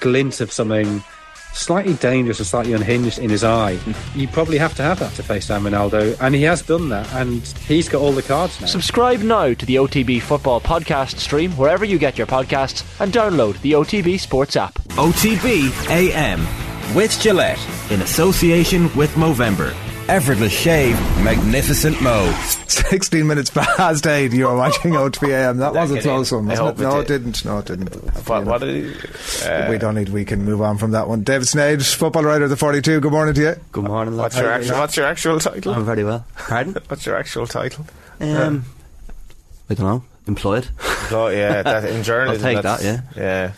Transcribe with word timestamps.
glint 0.00 0.40
of 0.40 0.52
something 0.52 1.02
slightly 1.52 1.94
dangerous 1.94 2.38
and 2.38 2.46
slightly 2.46 2.72
unhinged 2.72 3.18
in 3.18 3.30
his 3.30 3.44
eye, 3.44 3.76
hmm. 3.76 4.18
you 4.18 4.28
probably 4.28 4.58
have 4.58 4.74
to 4.76 4.82
have 4.82 4.98
that 4.98 5.12
to 5.14 5.22
face 5.22 5.48
down 5.48 5.62
Ronaldo, 5.62 6.16
and 6.20 6.34
he 6.34 6.42
has 6.42 6.62
done 6.62 6.88
that, 6.90 7.12
and 7.14 7.42
he's 7.42 7.88
got 7.88 8.00
all 8.00 8.12
the 8.12 8.22
cards 8.22 8.60
now. 8.60 8.66
Subscribe 8.66 9.20
now 9.20 9.52
to 9.52 9.66
the 9.66 9.76
OTB 9.76 10.22
Football 10.22 10.60
Podcast 10.60 11.18
stream 11.18 11.52
wherever 11.52 11.84
you 11.84 11.98
get 11.98 12.18
your 12.18 12.26
podcasts 12.26 12.84
and 13.00 13.12
download 13.12 13.60
the 13.62 13.72
OTB 13.72 14.18
Sports 14.18 14.56
app. 14.56 14.74
OTB 14.90 15.90
AM 15.90 16.40
with 16.94 17.18
Gillette 17.20 17.60
in 17.90 18.02
association 18.02 18.94
with 18.96 19.10
Movember. 19.12 19.74
Effortless 20.10 20.52
shave, 20.52 20.96
magnificent 21.22 22.02
mo. 22.02 22.32
16 22.66 23.24
minutes 23.24 23.48
past 23.48 24.04
8, 24.04 24.32
you 24.32 24.48
were 24.48 24.56
watching 24.56 24.90
O2AM. 24.90 25.58
That 25.58 25.72
was 25.72 25.92
a 25.92 26.00
close 26.00 26.32
one, 26.32 26.46
wasn't 26.48 26.66
hope 26.66 26.78
it? 26.78 26.82
it 26.82 26.84
No, 26.84 26.98
it 26.98 27.06
didn't. 27.06 27.44
No, 27.44 27.58
it 27.58 27.66
didn't. 27.66 27.94
What, 28.28 28.44
what 28.44 28.60
did 28.60 28.86
he, 28.86 29.46
uh, 29.46 29.70
we 29.70 29.78
don't 29.78 29.94
need, 29.94 30.08
we 30.08 30.24
can 30.24 30.44
move 30.44 30.62
on 30.62 30.78
from 30.78 30.90
that 30.90 31.06
one. 31.06 31.22
David 31.22 31.46
Sneyd, 31.46 31.94
football 31.94 32.24
writer 32.24 32.42
of 32.42 32.50
the 32.50 32.56
42, 32.56 32.98
good 32.98 33.12
morning 33.12 33.34
to 33.34 33.40
you. 33.40 33.54
Good 33.70 33.84
morning, 33.84 34.16
what's 34.16 34.36
your 34.36 34.50
actual 34.50 34.78
What's 34.78 34.96
your 34.96 35.06
actual 35.06 35.38
title? 35.38 35.74
I'm 35.74 35.84
very 35.84 36.02
well. 36.02 36.26
Pardon? 36.34 36.74
What's 36.88 37.06
your 37.06 37.14
actual 37.14 37.46
title? 37.46 37.86
Um, 38.18 38.64
I 39.70 39.74
don't 39.74 39.86
know. 39.86 40.04
Employed. 40.26 40.70
Oh 41.12 41.28
yeah, 41.28 41.62
that 41.62 41.84
in 41.84 42.02
journalism. 42.02 42.44
I'll 42.44 42.54
take 42.54 42.62
that's- 42.64 43.14
that, 43.14 43.54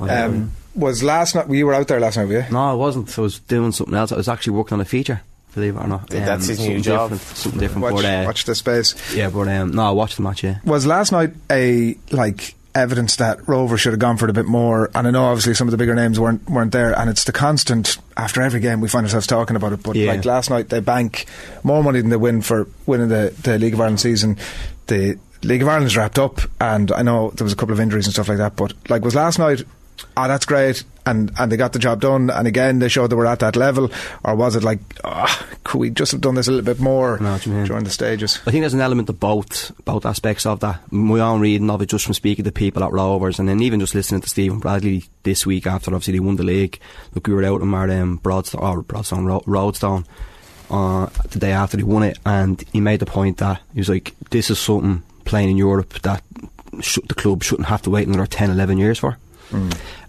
yeah. 0.00 0.24
Um, 0.24 0.52
was 0.76 1.02
last 1.02 1.34
night, 1.34 1.50
you 1.50 1.66
were 1.66 1.74
out 1.74 1.88
there 1.88 1.98
last 1.98 2.16
night, 2.16 2.28
were 2.28 2.42
you? 2.42 2.44
no, 2.52 2.60
I 2.60 2.74
wasn't. 2.74 3.18
I 3.18 3.22
was 3.22 3.40
doing 3.40 3.72
something 3.72 3.96
else. 3.96 4.12
I 4.12 4.16
was 4.16 4.28
actually 4.28 4.52
working 4.52 4.74
on 4.74 4.80
a 4.80 4.84
feature. 4.84 5.22
Believe 5.56 5.74
it 5.76 5.80
or 5.80 5.86
not. 5.88 6.14
Um, 6.14 6.20
that's 6.24 6.46
his 6.48 6.60
new 6.60 6.80
job. 6.82 7.10
Different, 7.10 7.36
something 7.38 7.60
different. 7.60 7.82
Watch, 7.82 7.94
but, 7.94 8.04
uh, 8.04 8.22
watch 8.26 8.44
the 8.44 8.54
space. 8.54 8.94
yeah, 9.16 9.30
but 9.30 9.48
um, 9.48 9.70
no, 9.72 9.86
I 9.86 9.90
watched 9.90 10.16
the 10.16 10.22
match. 10.22 10.44
Yeah. 10.44 10.58
Was 10.66 10.86
last 10.86 11.12
night 11.12 11.32
a, 11.50 11.96
like, 12.10 12.54
evidence 12.74 13.16
that 13.16 13.48
Rover 13.48 13.78
should 13.78 13.94
have 13.94 13.98
gone 14.00 14.18
for 14.18 14.26
it 14.26 14.30
a 14.30 14.34
bit 14.34 14.44
more? 14.44 14.90
And 14.94 15.06
I 15.06 15.10
know 15.10 15.24
obviously 15.24 15.54
some 15.54 15.66
of 15.66 15.72
the 15.72 15.78
bigger 15.78 15.94
names 15.94 16.20
weren't 16.20 16.46
weren't 16.50 16.72
there, 16.72 16.92
and 16.98 17.08
it's 17.08 17.24
the 17.24 17.32
constant, 17.32 17.96
after 18.18 18.42
every 18.42 18.60
game, 18.60 18.82
we 18.82 18.88
find 18.88 19.06
ourselves 19.06 19.26
talking 19.26 19.56
about 19.56 19.72
it. 19.72 19.82
But 19.82 19.96
Yeah. 19.96 20.12
like 20.12 20.26
last 20.26 20.50
night, 20.50 20.68
they 20.68 20.80
bank 20.80 21.24
more 21.62 21.82
money 21.82 22.02
than 22.02 22.10
they 22.10 22.16
win 22.18 22.42
for 22.42 22.68
winning 22.84 23.08
the, 23.08 23.34
the 23.42 23.58
League 23.58 23.72
of 23.72 23.80
Ireland 23.80 24.00
season. 24.00 24.36
The 24.88 25.18
League 25.42 25.62
of 25.62 25.68
Ireland's 25.68 25.96
wrapped 25.96 26.18
up, 26.18 26.38
and 26.60 26.92
I 26.92 27.00
know 27.00 27.30
there 27.30 27.44
was 27.46 27.54
a 27.54 27.56
couple 27.56 27.72
of 27.72 27.80
injuries 27.80 28.04
and 28.06 28.12
stuff 28.12 28.28
like 28.28 28.38
that, 28.38 28.56
but 28.56 28.74
like, 28.90 29.02
was 29.02 29.14
last 29.14 29.38
night, 29.38 29.62
ah, 30.18 30.28
that's 30.28 30.44
great, 30.44 30.84
and, 31.06 31.30
and 31.38 31.50
they 31.50 31.56
got 31.56 31.72
the 31.72 31.78
job 31.78 32.00
done, 32.00 32.28
and 32.30 32.46
again, 32.46 32.80
they 32.80 32.88
showed 32.88 33.08
they 33.10 33.16
were 33.16 33.26
at 33.26 33.38
that 33.38 33.56
level, 33.56 33.90
or 34.24 34.34
was 34.34 34.56
it 34.56 34.64
like, 34.64 34.80
ah, 35.04 35.46
could 35.64 35.78
we 35.78 35.90
just 35.90 36.12
have 36.12 36.20
done 36.20 36.34
this 36.34 36.48
a 36.48 36.50
little 36.50 36.64
bit 36.64 36.80
more 36.80 37.18
I 37.18 37.22
know 37.22 37.32
what 37.32 37.46
you 37.46 37.52
mean. 37.52 37.64
during 37.64 37.84
the 37.84 37.90
stages? 37.90 38.40
I 38.46 38.50
think 38.50 38.62
there's 38.62 38.74
an 38.74 38.80
element 38.80 39.08
of 39.08 39.18
both 39.20 39.72
both 39.84 40.04
aspects 40.04 40.44
of 40.44 40.60
that. 40.60 40.80
My 40.92 41.20
own 41.20 41.40
reading 41.40 41.70
of 41.70 41.80
it, 41.80 41.88
just 41.88 42.04
from 42.04 42.14
speaking 42.14 42.44
to 42.44 42.52
people 42.52 42.84
at 42.84 42.92
Rovers, 42.92 43.38
and 43.38 43.48
then 43.48 43.60
even 43.62 43.80
just 43.80 43.94
listening 43.94 44.20
to 44.20 44.28
Stephen 44.28 44.58
Bradley 44.58 45.04
this 45.22 45.46
week 45.46 45.66
after 45.66 45.90
obviously 45.94 46.14
they 46.14 46.20
won 46.20 46.36
the 46.36 46.42
league. 46.42 46.78
Look, 47.14 47.26
we 47.28 47.34
were 47.34 47.44
out 47.44 47.62
in 47.62 47.72
our 47.72 47.88
um, 47.90 48.16
Broadstone, 48.16 48.60
or 48.62 48.82
Broadstone, 48.82 49.24
Ro- 49.26 49.44
Roadstone, 49.46 50.04
uh, 50.70 51.06
the 51.30 51.38
day 51.38 51.52
after 51.52 51.76
they 51.76 51.82
won 51.84 52.02
it, 52.02 52.18
and 52.26 52.62
he 52.72 52.80
made 52.80 53.00
the 53.00 53.06
point 53.06 53.38
that 53.38 53.60
he 53.72 53.80
was 53.80 53.88
like, 53.88 54.12
"This 54.30 54.50
is 54.50 54.58
something 54.58 55.02
playing 55.24 55.50
in 55.50 55.56
Europe 55.56 55.94
that 56.02 56.22
sh- 56.80 56.98
the 57.06 57.14
club 57.14 57.42
shouldn't 57.44 57.68
have 57.68 57.82
to 57.82 57.90
wait 57.90 58.08
another 58.08 58.26
10, 58.26 58.50
11 58.50 58.78
years 58.78 58.98
for." 58.98 59.16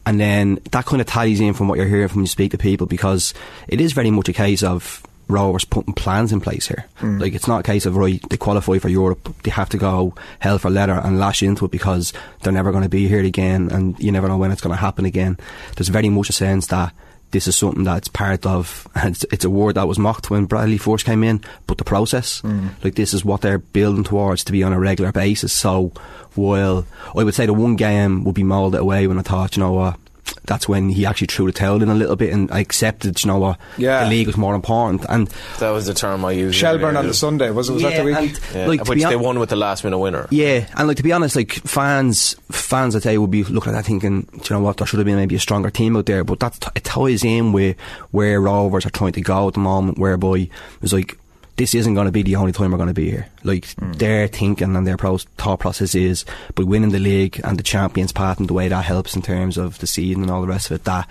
And 0.08 0.22
then 0.22 0.60
that 0.72 0.86
kind 0.86 1.02
of 1.02 1.08
ties 1.08 1.42
in 1.42 1.54
from 1.54 1.68
what 1.68 1.78
you're 1.78 1.86
hearing 1.86 2.08
from 2.08 2.20
when 2.20 2.24
you 2.24 2.30
speak 2.30 2.52
to 2.52 2.58
people 2.58 2.88
because 2.88 3.34
it 3.68 3.82
is 3.82 3.92
very 3.92 4.10
much 4.10 4.30
a 4.30 4.34
case 4.34 4.64
of 4.64 5.06
Rovers 5.28 5.66
putting 5.66 5.94
plans 5.94 6.32
in 6.32 6.40
place 6.40 6.66
here. 6.66 6.86
Mm. 7.02 7.20
Like 7.20 7.34
it's 7.34 7.50
not 7.50 7.60
a 7.60 7.64
case 7.64 7.86
of 7.86 7.98
right 7.98 8.22
they 8.30 8.38
qualify 8.38 8.78
for 8.78 8.88
Europe, 8.88 9.36
they 9.44 9.52
have 9.52 9.68
to 9.68 9.78
go 9.78 10.16
hell 10.40 10.60
for 10.60 10.70
leather 10.70 10.94
and 10.94 11.20
lash 11.20 11.44
into 11.44 11.66
it 11.66 11.72
because 11.72 12.14
they're 12.42 12.54
never 12.54 12.72
going 12.72 12.84
to 12.84 12.90
be 12.90 13.10
here 13.10 13.20
again, 13.20 13.70
and 13.70 14.00
you 14.00 14.14
never 14.14 14.30
know 14.30 14.38
when 14.38 14.54
it's 14.54 14.62
going 14.62 14.74
to 14.74 14.80
happen 14.80 15.04
again. 15.04 15.38
There's 15.76 15.90
very 15.90 16.08
much 16.08 16.30
a 16.30 16.34
sense 16.34 16.68
that 16.68 16.94
this 17.32 17.48
is 17.48 17.56
something 17.56 17.84
that's 17.84 18.08
part 18.08 18.46
of. 18.46 18.88
And 18.96 19.10
it's, 19.16 19.26
it's 19.32 19.46
a 19.46 19.50
word 19.50 19.76
that 19.76 19.88
was 19.88 20.00
mocked 20.00 20.30
when 20.30 20.46
Bradley 20.46 20.78
Force 20.78 21.04
came 21.04 21.24
in, 21.24 21.42
but 21.66 21.78
the 21.78 21.84
process, 21.84 22.42
mm. 22.42 22.70
like 22.84 22.96
this 22.96 23.14
is 23.14 23.26
what 23.26 23.42
they're 23.42 23.60
building 23.60 24.04
towards 24.04 24.44
to 24.46 24.52
be 24.52 24.64
on 24.64 24.74
a 24.74 24.80
regular 24.80 25.12
basis. 25.12 25.54
So 25.54 25.92
while 26.36 26.86
I 27.16 27.24
would 27.24 27.36
say 27.36 27.46
the 27.46 27.54
one 27.54 27.76
game 27.76 28.24
would 28.24 28.36
be 28.36 28.44
moulded 28.44 28.80
away 28.80 29.08
when 29.08 29.20
I 29.20 29.24
thought, 29.24 29.56
you 29.56 29.64
know 29.64 29.74
what. 29.74 30.00
That's 30.48 30.68
when 30.68 30.90
he 30.90 31.06
actually 31.06 31.28
threw 31.28 31.46
the 31.46 31.52
towel 31.52 31.84
in 31.84 31.90
a 31.90 31.94
little 31.94 32.16
bit 32.16 32.34
and 32.34 32.50
I 32.52 32.60
accepted, 32.60 33.24
you 33.24 33.28
know 33.28 33.38
what, 33.38 33.60
Yeah. 33.78 34.04
the 34.06 34.10
league 34.10 34.28
was 34.28 34.38
more 34.38 34.56
important. 34.56 35.06
And 35.10 35.28
That 35.60 35.70
was 35.70 35.86
the 35.86 35.94
term 35.94 36.26
I 36.26 36.32
used. 36.32 36.56
Shelbourne 36.58 36.86
earlier. 36.92 37.00
on 37.00 37.08
the 37.08 37.14
Sunday, 37.14 37.52
was 37.52 37.70
it? 37.70 37.74
Was 37.74 37.84
that 37.84 37.90
the 37.92 37.96
Yeah, 37.98 38.04
week? 38.04 38.18
and, 38.18 38.40
Yeah, 38.56 38.66
like, 38.68 38.86
which 38.88 38.98
be 38.98 39.04
they 39.04 39.14
hon- 39.14 39.22
won 39.24 39.40
with 39.40 39.50
the 39.50 39.56
last 39.56 39.84
minute 39.84 39.98
winner. 40.00 40.26
yeah, 40.32 40.66
and 40.76 40.88
like 40.88 40.98
to 40.98 41.04
be 41.04 41.12
honest, 41.12 41.36
like 41.36 41.52
fans, 41.54 42.36
fans, 42.52 42.96
I'd 42.96 43.04
say 43.04 43.18
would 43.18 43.30
be 43.30 43.44
looking 43.44 43.74
at 43.74 43.76
that 43.76 43.86
thinking, 43.86 44.22
"Do 44.32 44.40
you 44.44 44.56
know 44.56 44.62
what, 44.62 44.78
there 44.78 44.88
should 44.88 45.00
have 45.00 45.06
been 45.06 45.18
maybe 45.18 45.36
a 45.36 45.40
stronger 45.40 45.70
team 45.70 45.96
out 45.96 46.06
there. 46.08 46.24
But 46.24 46.40
that 46.40 46.72
it 46.76 46.84
ties 46.86 47.24
in 47.24 47.52
with 47.52 47.76
where 48.12 48.42
Rovers 48.42 48.86
are 48.86 48.90
trying 48.90 49.12
to 49.14 49.22
go 49.22 49.48
at 49.50 49.54
the 49.54 49.60
moment, 49.60 50.00
whereby 50.00 50.50
it's 50.82 50.94
like 50.94 51.18
this 51.58 51.74
isn't 51.74 51.96
going 51.96 52.06
to 52.06 52.12
be 52.12 52.22
the 52.22 52.36
only 52.36 52.52
time 52.52 52.72
we're 52.72 52.78
going 52.78 52.88
to 52.88 52.94
be 52.94 53.10
here. 53.10 53.28
Like 53.44 53.66
hmm. 53.74 53.92
their 53.94 54.28
thinking 54.28 54.76
and 54.76 54.88
their 54.88 54.98
pro- 54.98 55.18
thought 55.18 55.60
process 55.60 55.96
is 55.96 56.24
by 56.56 56.64
winning 56.64 56.92
the 56.92 57.00
league 57.00 57.42
and 57.44 57.58
the 57.58 57.64
champions 57.64 58.12
part 58.12 58.40
and 58.40 58.48
the 58.48 58.54
way 58.54 58.68
that 58.68 58.86
helps 58.86 59.16
in 59.16 59.22
terms 59.22 59.58
of 59.58 59.80
the 59.80 59.88
season 59.88 60.22
and 60.22 60.32
all 60.32 60.42
the 60.42 60.48
rest 60.48 60.72
of 60.72 60.76
it. 60.76 60.84
That 60.86 61.10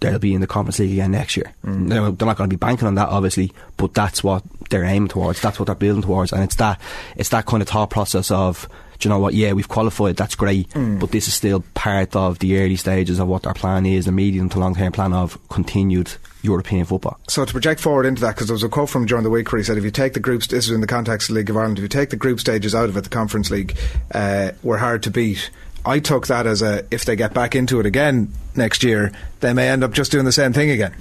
they'll 0.00 0.18
be 0.18 0.34
in 0.34 0.40
the 0.40 0.46
Conference 0.46 0.80
League 0.80 0.92
again 0.92 1.12
next 1.12 1.36
year. 1.36 1.54
Hmm. 1.62 1.86
Now, 1.86 2.10
they're 2.10 2.26
not 2.26 2.36
going 2.36 2.50
to 2.50 2.56
be 2.56 2.58
banking 2.58 2.88
on 2.88 2.96
that, 2.96 3.08
obviously, 3.08 3.52
but 3.76 3.94
that's 3.94 4.22
what 4.24 4.42
they're 4.68 4.84
aiming 4.84 5.08
towards. 5.08 5.40
That's 5.40 5.58
what 5.58 5.66
they're 5.66 5.74
building 5.74 6.02
towards, 6.02 6.32
and 6.32 6.42
it's 6.42 6.56
that 6.56 6.80
it's 7.16 7.30
that 7.30 7.46
kind 7.46 7.62
of 7.62 7.68
thought 7.68 7.90
process 7.90 8.30
of. 8.30 8.68
Do 8.98 9.06
you 9.06 9.10
know 9.10 9.18
what? 9.18 9.34
Yeah, 9.34 9.52
we've 9.52 9.68
qualified. 9.68 10.16
That's 10.16 10.34
great, 10.34 10.72
hmm. 10.72 10.98
but 10.98 11.12
this 11.12 11.28
is 11.28 11.34
still 11.34 11.62
part 11.74 12.16
of 12.16 12.38
the 12.38 12.58
early 12.58 12.76
stages 12.76 13.18
of 13.18 13.28
what 13.28 13.46
our 13.46 13.52
plan 13.54 13.84
is, 13.84 14.06
the 14.06 14.12
medium 14.12 14.48
to 14.48 14.58
long 14.58 14.74
term 14.74 14.90
plan 14.90 15.12
of 15.12 15.38
continued 15.50 16.12
European 16.42 16.84
football. 16.84 17.18
So 17.28 17.44
to 17.44 17.52
project 17.52 17.80
forward 17.80 18.06
into 18.06 18.20
that, 18.22 18.34
because 18.34 18.46
there 18.48 18.54
was 18.54 18.62
a 18.62 18.68
quote 18.68 18.88
from 18.88 19.06
during 19.06 19.24
the 19.24 19.30
week 19.30 19.50
where 19.50 19.58
he 19.58 19.64
said, 19.64 19.78
if 19.78 19.84
you 19.84 19.90
take 19.90 20.12
the 20.12 20.20
groups, 20.20 20.46
this 20.46 20.66
is 20.66 20.70
in 20.70 20.80
the 20.80 20.86
context 20.86 21.28
of 21.28 21.34
the 21.34 21.40
League 21.40 21.50
of 21.50 21.56
Ireland, 21.56 21.78
if 21.78 21.82
you 21.82 21.88
take 21.88 22.10
the 22.10 22.16
group 22.16 22.40
stages 22.40 22.74
out 22.74 22.88
of 22.88 22.96
it, 22.96 23.02
the 23.02 23.10
Conference 23.10 23.50
League, 23.50 23.76
uh, 24.12 24.52
we're 24.62 24.78
hard 24.78 25.02
to 25.04 25.10
beat. 25.10 25.50
I 25.84 26.00
took 26.00 26.26
that 26.26 26.46
as 26.46 26.62
a, 26.62 26.84
if 26.90 27.04
they 27.04 27.14
get 27.14 27.32
back 27.32 27.54
into 27.54 27.78
it 27.78 27.86
again 27.86 28.32
next 28.56 28.82
year, 28.82 29.12
they 29.40 29.52
may 29.52 29.68
end 29.68 29.84
up 29.84 29.92
just 29.92 30.10
doing 30.10 30.24
the 30.24 30.32
same 30.32 30.52
thing 30.52 30.70
again. 30.70 30.94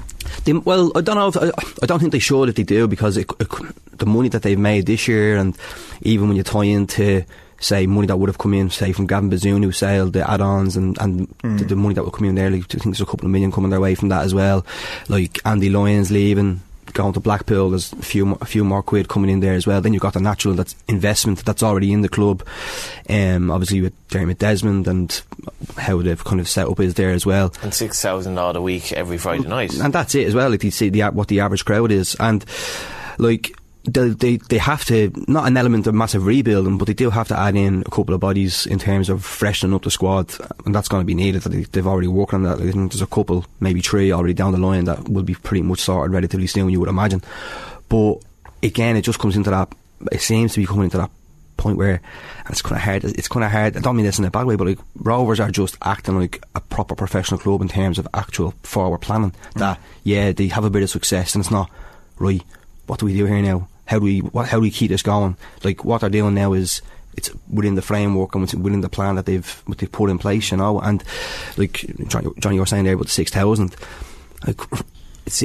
They, 0.44 0.53
well, 0.53 0.91
I 0.96 1.01
don't 1.01 1.16
know. 1.16 1.28
If, 1.28 1.38
I, 1.38 1.52
I 1.81 1.85
don't 1.88 2.00
think 2.00 2.12
they 2.12 2.19
should 2.19 2.50
if 2.50 2.56
they 2.56 2.63
do 2.63 2.88
because 2.88 3.17
it, 3.17 3.29
it, 3.40 3.50
the 3.97 4.06
money 4.06 4.29
that 4.29 4.44
they've 4.44 4.59
made 4.59 4.85
this 4.85 5.07
year, 5.07 5.38
and 5.38 5.57
even 6.02 6.28
when 6.28 6.38
you 6.38 6.44
tie 6.44 6.66
into 6.66 7.25
say 7.65 7.87
money 7.87 8.05
that 8.07 8.17
would 8.17 8.29
have 8.29 8.37
come 8.37 8.53
in, 8.53 8.69
say 8.69 8.91
from 8.91 9.07
Gavin 9.07 9.29
Bazunu 9.31 9.63
who 9.63 9.71
sailed 9.71 10.13
the 10.13 10.29
add-ons 10.29 10.77
and, 10.77 10.97
and 10.99 11.27
the, 11.41 11.65
the 11.65 11.75
money 11.75 11.95
that 11.95 12.03
would 12.03 12.13
come 12.13 12.27
in 12.27 12.35
there, 12.35 12.51
like, 12.51 12.63
I 12.65 12.77
think 12.77 12.83
there's 12.83 13.01
a 13.01 13.05
couple 13.05 13.25
of 13.25 13.31
million 13.31 13.51
coming 13.51 13.71
their 13.71 13.81
way 13.81 13.95
from 13.95 14.09
that 14.09 14.23
as 14.23 14.33
well. 14.35 14.65
Like 15.09 15.39
Andy 15.45 15.69
Lyons 15.69 16.11
leaving. 16.11 16.61
Going 16.93 17.13
to 17.13 17.19
Blackpool, 17.19 17.71
there's 17.71 17.91
a 17.91 17.95
few 17.97 18.37
a 18.39 18.45
few 18.45 18.63
more 18.63 18.81
quid 18.83 19.09
coming 19.09 19.29
in 19.29 19.41
there 19.41 19.55
as 19.55 19.67
well. 19.67 19.81
Then 19.81 19.91
you've 19.91 20.03
got 20.03 20.13
the 20.13 20.21
natural 20.21 20.53
that's 20.53 20.75
investment 20.87 21.43
that's 21.43 21.63
already 21.63 21.91
in 21.91 22.01
the 22.03 22.07
club. 22.07 22.47
Um, 23.09 23.51
obviously 23.51 23.81
with 23.81 23.93
Dermot 24.09 24.37
Desmond 24.39 24.87
and 24.87 25.21
how 25.75 26.01
they've 26.01 26.23
kind 26.23 26.39
of 26.39 26.47
set 26.47 26.67
up 26.67 26.79
is 26.79 26.93
there 26.93 27.11
as 27.11 27.25
well 27.25 27.51
And 27.63 27.73
six 27.73 28.01
thousand 28.01 28.37
odd 28.37 28.55
a 28.55 28.61
week 28.61 28.93
every 28.93 29.17
Friday 29.17 29.45
night. 29.47 29.73
and 29.73 29.91
that's 29.91 30.15
it 30.15 30.27
as 30.27 30.35
well. 30.35 30.49
Like 30.51 30.63
you 30.63 30.71
see 30.71 30.89
the 30.89 31.01
what 31.05 31.27
the 31.27 31.41
average 31.41 31.65
crowd 31.65 31.91
is, 31.91 32.15
and 32.19 32.45
like 33.17 33.57
they 33.88 34.09
they 34.09 34.38
they 34.38 34.57
have 34.57 34.84
to 34.85 35.12
not 35.28 35.47
an 35.47 35.57
element 35.57 35.88
of 35.88 35.94
massive 35.94 36.25
rebuilding, 36.25 36.78
but 36.78 36.85
they 36.88 36.94
do 36.94 37.09
have 37.09 37.28
to 37.29 37.40
add 37.40 37.56
in 37.56 37.81
a 37.85 37.90
couple 37.91 38.13
of 38.13 38.19
bodies 38.19 38.66
in 38.66 38.79
terms 38.79 39.09
of 39.09 39.23
freshening 39.23 39.73
up 39.75 39.84
the 39.84 39.91
squad, 39.91 40.34
and 40.66 40.73
that's 40.73 40.88
going 40.88 41.01
to 41.01 41.06
be 41.06 41.13
needed. 41.16 41.41
They- 41.44 41.63
They've 41.63 41.85
already 41.88 42.07
worked 42.07 42.34
on 42.34 42.44
that. 42.44 42.57
There's 42.59 43.01
a 43.01 43.07
couple, 43.07 43.46
maybe 43.59 43.81
three 43.81 44.12
already 44.12 44.34
down 44.34 44.51
the 44.53 44.57
line 44.59 44.85
that 44.85 45.07
will 45.09 45.23
be 45.23 45.35
pretty 45.35 45.62
much 45.62 45.79
sorted 45.81 46.13
relatively 46.13 46.47
soon. 46.47 46.69
You 46.69 46.79
would 46.79 46.90
imagine, 46.90 47.22
but 47.90 48.16
again, 48.63 48.96
it 48.97 49.03
just 49.03 49.19
comes 49.19 49.35
into 49.35 49.50
that. 49.51 49.72
It 50.12 50.22
seems 50.22 50.53
to 50.53 50.59
be 50.59 50.66
coming 50.66 50.85
into 50.85 50.97
that 50.97 51.12
point 51.57 51.78
where 51.78 52.02
it's 52.50 52.62
kind 52.62 52.75
of 52.75 52.81
hard. 52.81 53.03
It's 53.06 53.28
kind 53.29 53.44
of 53.46 53.52
hard. 53.52 53.78
I 53.78 53.79
don't 53.79 53.96
mean 53.96 54.06
this 54.06 54.19
in 54.19 54.25
a 54.25 54.31
bad 54.31 54.46
way, 54.46 54.56
but 54.56 54.67
like 54.67 54.79
Rovers 54.97 55.40
are 55.40 55.50
just 55.52 55.78
acting 55.81 56.19
like 56.19 56.44
a 56.53 56.59
proper 56.59 56.96
professional 56.96 57.40
club 57.40 57.62
in 57.62 57.69
terms 57.69 57.97
of 57.97 58.07
actual 58.13 58.53
forward 58.64 58.99
planning. 59.02 59.34
That 59.55 59.79
yeah, 60.03 60.31
they 60.31 60.47
have 60.47 60.66
a 60.66 60.70
bit 60.70 60.84
of 60.84 60.90
success, 60.90 61.34
and 61.35 61.43
it's 61.43 61.52
not 61.52 61.70
right. 62.20 62.43
What 62.88 62.99
do 62.99 63.05
we 63.05 63.14
do 63.17 63.26
here 63.26 63.41
now? 63.41 63.67
How 63.85 63.99
do 63.99 64.05
we 64.05 64.20
what, 64.20 64.47
how 64.47 64.58
do 64.58 64.61
we 64.61 64.72
keep 64.72 64.90
this 64.90 65.02
going? 65.02 65.37
Like 65.64 65.85
what 65.85 66.02
they're 66.02 66.09
doing 66.09 66.34
now 66.34 66.53
is 66.53 66.82
it's 67.16 67.32
within 67.49 67.76
the 67.76 67.82
framework 67.82 68.35
and 68.35 68.52
within 68.61 68.82
the 68.82 68.90
plan 68.90 69.16
that 69.16 69.26
they've 69.26 69.64
what 69.66 69.78
they've 69.78 69.91
put 69.91 70.09
in 70.09 70.17
place, 70.17 70.52
you 70.52 70.58
know. 70.58 70.79
And 70.79 71.03
like 71.58 71.85
Johnny, 72.08 72.29
Johnny 72.40 72.55
you 72.55 72.61
were 72.61 72.66
saying 72.66 72.85
there 72.85 72.93
about 72.93 73.05
the 73.05 73.11
six 73.11 73.32
thousand, 73.32 73.76
like 74.46 74.59
it's 75.26 75.43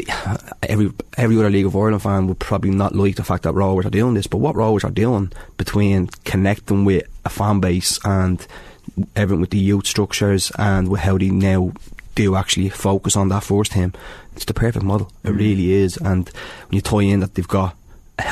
every 0.63 0.91
every 1.17 1.39
other 1.39 1.51
League 1.51 1.67
of 1.67 1.77
Ireland 1.77 2.03
fan 2.03 2.27
would 2.27 2.39
probably 2.39 2.71
not 2.71 2.95
like 2.95 3.17
the 3.17 3.25
fact 3.25 3.45
that 3.45 3.53
Rovers 3.55 3.87
are 3.87 3.91
doing 3.91 4.15
this, 4.15 4.27
but 4.27 4.39
what 4.39 4.57
Rovers 4.57 4.85
are 4.85 4.91
doing 4.91 5.33
between 5.57 6.09
connecting 6.25 6.85
with 6.85 7.07
a 7.25 7.29
fan 7.29 7.61
base 7.61 7.99
and 8.05 8.47
everything 9.17 9.41
with 9.41 9.51
the 9.51 9.59
youth 9.59 9.87
structures 9.87 10.51
and 10.59 10.89
with 10.89 11.01
how 11.01 11.17
they 11.17 11.31
now 11.31 11.73
do 12.15 12.35
actually 12.37 12.69
focus 12.69 13.17
on 13.17 13.29
that 13.29 13.45
first 13.45 13.73
team, 13.73 13.93
it's 14.35 14.45
the 14.45 14.55
perfect 14.55 14.85
model. 14.85 15.11
It 15.25 15.31
mm. 15.31 15.39
really 15.39 15.73
is. 15.73 15.97
And 15.99 16.29
when 16.29 16.77
you 16.77 16.81
tie 16.81 17.03
in 17.03 17.21
that 17.21 17.35
they've 17.35 17.47
got 17.47 17.77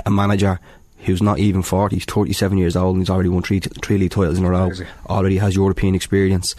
a 0.07 0.11
manager 0.11 0.61
who's 1.05 1.23
not 1.23 1.39
even 1.39 1.63
40, 1.63 1.97
he's 1.97 2.05
37 2.05 2.59
years 2.59 2.77
old 2.77 2.97
and 2.97 3.03
he's 3.03 3.11
already 3.11 3.29
won 3.29 3.43
three, 3.43 3.61
three 3.61 3.99
league 3.99 4.11
titles 4.11 4.39
in 4.39 4.45
a 4.45 4.51
row, 4.51 4.71
already 5.07 5.39
has 5.39 5.55
European 5.55 5.95
experience. 5.95 6.55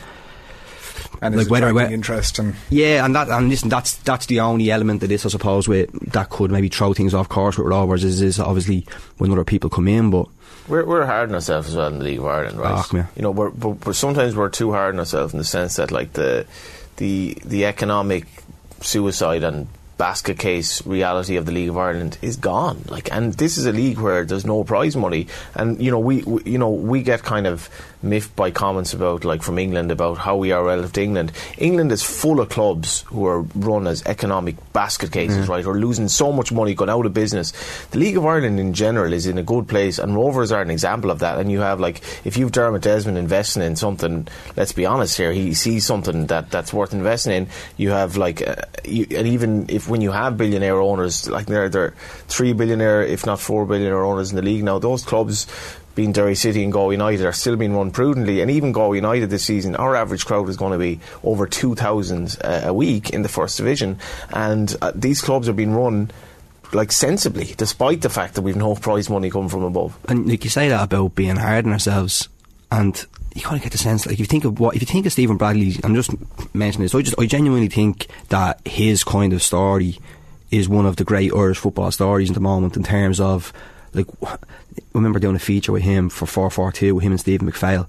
and 1.22 1.36
like 1.36 1.46
is 1.46 1.50
whether, 1.50 1.68
attracting 1.68 1.76
whether 1.76 1.94
interest 1.94 2.40
and 2.40 2.56
yeah, 2.70 3.04
and 3.04 3.16
that 3.16 3.30
and 3.30 3.50
listen, 3.50 3.70
that's 3.70 3.96
that's 3.98 4.26
the 4.28 4.40
only 4.40 4.72
element 4.72 5.04
of 5.04 5.10
this, 5.10 5.26
I 5.26 5.30
suppose, 5.30 5.68
with 5.68 5.92
that 6.12 6.30
could 6.30 6.52
maybe 6.52 6.70
throw 6.70 6.94
things 6.94 7.14
off 7.14 7.30
course 7.30 7.58
with 7.58 7.68
Rovers 7.68 8.04
is, 8.04 8.22
is 8.22 8.40
obviously 8.40 8.86
when 9.18 9.31
other 9.31 9.44
people 9.44 9.70
come 9.70 9.88
in, 9.88 10.10
but 10.10 10.28
We're, 10.68 10.86
we're 10.86 11.06
hard 11.06 11.30
on 11.30 11.36
ourselves 11.36 11.70
as 11.70 11.76
well 11.76 11.88
in 11.88 12.00
the 12.00 12.06
League 12.06 12.20
of 12.20 12.26
Ireland, 12.26 12.58
right? 12.58 12.86
Ah. 12.94 13.10
You 13.16 13.22
know, 13.22 13.31
we're, 13.31 13.50
we're, 13.50 13.72
we're 13.72 13.94
sometimes 13.94 14.36
we're 14.36 14.50
too 14.50 14.72
hard 14.72 14.96
on 14.96 15.00
ourselves 15.00 15.34
in 15.34 15.40
the 15.40 15.46
sense 15.46 15.76
that 15.76 15.92
like 15.92 16.14
the 16.14 16.46
the 16.98 17.38
the 17.44 17.66
economic 17.66 18.26
suicide 18.81 19.44
and 19.44 19.68
basket 20.00 20.40
case 20.40 20.84
reality 20.88 21.36
of 21.36 21.46
the 21.46 21.51
League 21.51 21.69
of 21.69 21.78
Ireland 21.78 22.18
is 22.22 22.38
gone. 22.38 22.86
Like, 22.88 23.12
and 23.12 23.34
this 23.34 23.57
is 23.57 23.66
a 23.68 23.74
league 23.74 24.00
where 24.00 24.25
there's 24.25 24.46
no 24.46 24.63
prize 24.63 24.96
money, 24.96 25.28
and 25.54 25.80
you 25.80 25.92
know 25.92 26.00
we, 26.00 26.24
we 26.24 26.42
you 26.46 26.57
know 26.57 26.72
we 26.72 27.04
get 27.04 27.22
kind 27.22 27.46
of 27.46 27.69
miffed 28.01 28.36
by 28.36 28.51
comments 28.51 28.94
about 28.94 29.25
like 29.25 29.44
from 29.44 29.60
England 29.60 29.92
about 29.92 30.18
how 30.18 30.36
we 30.36 30.51
are 30.51 30.63
relative 30.63 30.94
to 30.94 31.04
England. 31.04 31.31
England 31.57 31.92
is 31.92 32.01
full 32.01 32.40
of 32.40 32.50
clubs 32.50 33.01
who 33.04 33.25
are 33.25 33.42
run 33.42 33.88
as 33.88 34.06
economic 34.06 34.56
basket 34.74 35.12
cases, 35.12 35.48
right? 35.48 35.66
Or 35.66 35.78
losing 35.78 36.07
so 36.07 36.31
much 36.31 36.51
money, 36.51 36.74
going 36.74 36.90
out 36.90 37.06
of 37.06 37.13
business. 37.13 37.54
The 37.92 38.00
League 38.00 38.18
of 38.18 38.25
Ireland 38.25 38.60
in 38.60 38.74
general 38.74 39.13
is 39.13 39.25
in 39.25 39.38
a 39.38 39.44
good 39.44 39.68
place, 39.68 40.00
and 40.00 40.16
Rovers 40.16 40.51
are 40.51 40.62
an 40.62 40.69
example 40.69 41.12
of 41.12 41.19
that. 41.19 41.40
And 41.40 41.51
you 41.51 41.60
have 41.60 41.80
like 41.80 42.01
if 42.25 42.38
you've 42.38 42.51
Dermot 42.51 42.81
Desmond 42.81 43.18
investing 43.18 43.63
in 43.63 43.75
something, 43.75 44.28
let's 44.56 44.72
be 44.72 44.86
honest 44.86 45.18
here, 45.18 45.31
he 45.31 45.54
sees 45.54 45.86
something 45.86 46.28
that 46.28 46.52
that's 46.52 46.74
worth 46.74 46.94
investing 46.94 47.34
in. 47.34 47.48
You 47.78 47.92
have 47.92 48.18
like, 48.18 48.48
uh, 48.48 48.56
you, 48.86 49.07
and 49.12 49.28
even 49.28 49.66
if 49.69 49.90
when 49.90 50.02
you 50.02 50.12
have 50.12 50.38
billionaire 50.38 50.80
owners, 50.80 51.30
like 51.30 51.48
there 51.48 51.66
are 51.66 51.94
three 52.28 52.54
billionaire, 52.54 53.04
if 53.04 53.25
not 53.25 53.40
four 53.40 53.66
billionaire 53.66 54.04
owners 54.04 54.31
in 54.31 54.36
the 54.36 54.42
league 54.42 54.63
now, 54.63 54.80
those 54.80 55.04
clubs. 55.04 55.48
Being 56.00 56.13
Derry 56.13 56.36
City 56.36 56.63
and 56.63 56.72
Galway 56.72 56.94
United 56.94 57.25
are 57.25 57.34
still 57.34 57.57
being 57.57 57.75
run 57.75 57.92
prudently, 57.92 58.40
and 58.40 58.50
even 58.50 58.72
Galway 58.72 58.96
United 58.96 59.30
this 59.30 59.44
season, 59.44 59.75
our 59.75 59.98
average 59.98 60.25
crowd 60.25 60.48
is 60.48 60.56
going 60.56 60.72
to 60.72 60.78
be 60.78 61.01
over 61.25 61.46
two 61.46 61.75
thousand 61.75 62.38
uh, 62.42 62.62
a 62.63 62.74
week 62.74 63.10
in 63.10 63.22
the 63.22 63.28
first 63.28 63.57
division, 63.57 64.00
and 64.30 64.78
uh, 64.81 64.94
these 64.96 65.22
clubs 65.22 65.50
are 65.50 65.54
being 65.54 65.74
run 65.74 66.10
like 66.72 66.94
sensibly, 66.94 67.54
despite 67.57 68.00
the 68.00 68.07
fact 68.07 68.36
that 68.36 68.44
we've 68.44 68.56
no 68.56 68.75
prize 68.88 69.10
money 69.10 69.30
coming 69.30 69.50
from 69.50 69.63
above. 69.63 70.00
and 70.07 70.25
like 70.25 70.46
you 70.46 70.50
say 70.50 70.69
that 70.69 70.86
about 70.86 71.16
being 71.16 71.36
hard 71.36 71.66
on 71.66 71.74
ourselves, 71.74 72.30
and 72.72 73.06
you 73.36 73.42
kind 73.42 73.57
of 73.57 73.63
get 73.63 73.74
the 73.74 73.78
sense 73.78 74.06
like 74.06 74.13
if 74.13 74.19
you 74.22 74.25
think 74.25 74.45
of 74.45 74.57
what 74.57 74.78
if 74.78 74.81
you 74.81 74.88
think 74.88 75.06
of 75.06 75.12
Stephen 75.12 75.36
Bradley, 75.36 75.75
I'm 75.84 75.95
just 75.95 76.12
mentioning 76.56 76.86
this. 76.86 76.95
I 76.95 77.02
just 77.02 77.19
I 77.19 77.25
genuinely 77.25 77.68
think 77.68 78.07
that 78.30 78.66
his 78.66 79.04
kind 79.04 79.34
of 79.34 79.44
story 79.44 80.00
is 80.50 80.69
one 80.69 80.86
of 80.86 80.95
the 80.95 81.04
great 81.04 81.34
Irish 81.34 81.57
football 81.57 81.92
stories 81.92 82.30
at 82.30 82.36
the 82.36 82.40
moment 82.40 82.78
in 82.78 82.84
terms 82.84 83.19
of 83.19 83.52
like 83.94 84.07
I 84.24 84.38
remember 84.94 85.19
doing 85.19 85.36
a 85.36 85.39
feature 85.39 85.71
with 85.71 85.83
him 85.83 86.09
for 86.09 86.25
four 86.25 86.50
four 86.50 86.71
two 86.71 86.95
with 86.95 87.03
him 87.03 87.12
and 87.12 87.19
Stephen 87.19 87.51
McPhail. 87.51 87.88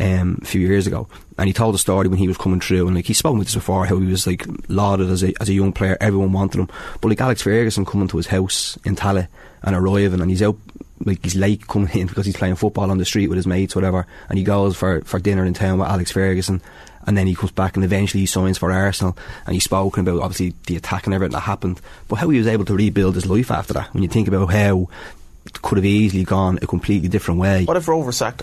Um, 0.00 0.38
a 0.42 0.44
few 0.44 0.60
years 0.60 0.86
ago, 0.86 1.08
and 1.38 1.48
he 1.48 1.52
told 1.52 1.74
a 1.74 1.78
story 1.78 2.06
when 2.06 2.20
he 2.20 2.28
was 2.28 2.36
coming 2.36 2.60
through, 2.60 2.86
and 2.86 2.94
like 2.94 3.06
he's 3.06 3.18
spoken 3.18 3.40
with 3.40 3.48
this 3.48 3.56
before, 3.56 3.84
how 3.84 3.98
he 3.98 4.06
was 4.06 4.28
like 4.28 4.46
lauded 4.68 5.10
as 5.10 5.24
a 5.24 5.34
as 5.40 5.48
a 5.48 5.52
young 5.52 5.72
player, 5.72 5.96
everyone 6.00 6.30
wanted 6.30 6.60
him, 6.60 6.68
but 7.00 7.08
like 7.08 7.20
Alex 7.20 7.42
Ferguson 7.42 7.84
coming 7.84 8.06
to 8.06 8.16
his 8.16 8.28
house 8.28 8.78
in 8.84 8.94
Tallaght 8.94 9.26
and 9.64 9.74
arriving, 9.74 10.20
and 10.20 10.30
he's 10.30 10.42
out 10.42 10.56
like 11.04 11.24
he's 11.24 11.34
late 11.34 11.66
coming 11.66 11.90
in 11.94 12.06
because 12.08 12.26
he's 12.26 12.36
playing 12.36 12.54
football 12.54 12.90
on 12.90 12.98
the 12.98 13.04
street 13.04 13.28
with 13.28 13.36
his 13.36 13.46
mates, 13.46 13.74
whatever, 13.74 14.06
and 14.28 14.38
he 14.38 14.44
goes 14.44 14.76
for 14.76 15.00
for 15.02 15.18
dinner 15.18 15.44
in 15.44 15.54
town 15.54 15.78
with 15.78 15.88
Alex 15.88 16.12
Ferguson, 16.12 16.62
and 17.06 17.16
then 17.16 17.26
he 17.26 17.34
comes 17.34 17.52
back 17.52 17.76
and 17.76 17.84
eventually 17.84 18.20
he 18.20 18.26
signs 18.26 18.58
for 18.58 18.70
Arsenal, 18.70 19.16
and 19.46 19.54
he's 19.54 19.64
spoken 19.64 20.06
about 20.06 20.22
obviously 20.22 20.54
the 20.66 20.76
attack 20.76 21.06
and 21.06 21.14
everything 21.14 21.32
that 21.32 21.40
happened, 21.40 21.80
but 22.08 22.16
how 22.16 22.28
he 22.28 22.38
was 22.38 22.46
able 22.46 22.64
to 22.66 22.76
rebuild 22.76 23.14
his 23.14 23.26
life 23.26 23.50
after 23.50 23.72
that. 23.72 23.92
When 23.94 24.02
you 24.02 24.08
think 24.08 24.28
about 24.28 24.52
how 24.52 24.88
could 25.62 25.78
have 25.78 25.84
easily 25.84 26.24
gone 26.24 26.58
a 26.62 26.66
completely 26.66 27.08
different 27.08 27.40
way. 27.40 27.64
What 27.64 27.76
if 27.76 27.88
Rover 27.88 28.12
sacked? 28.12 28.42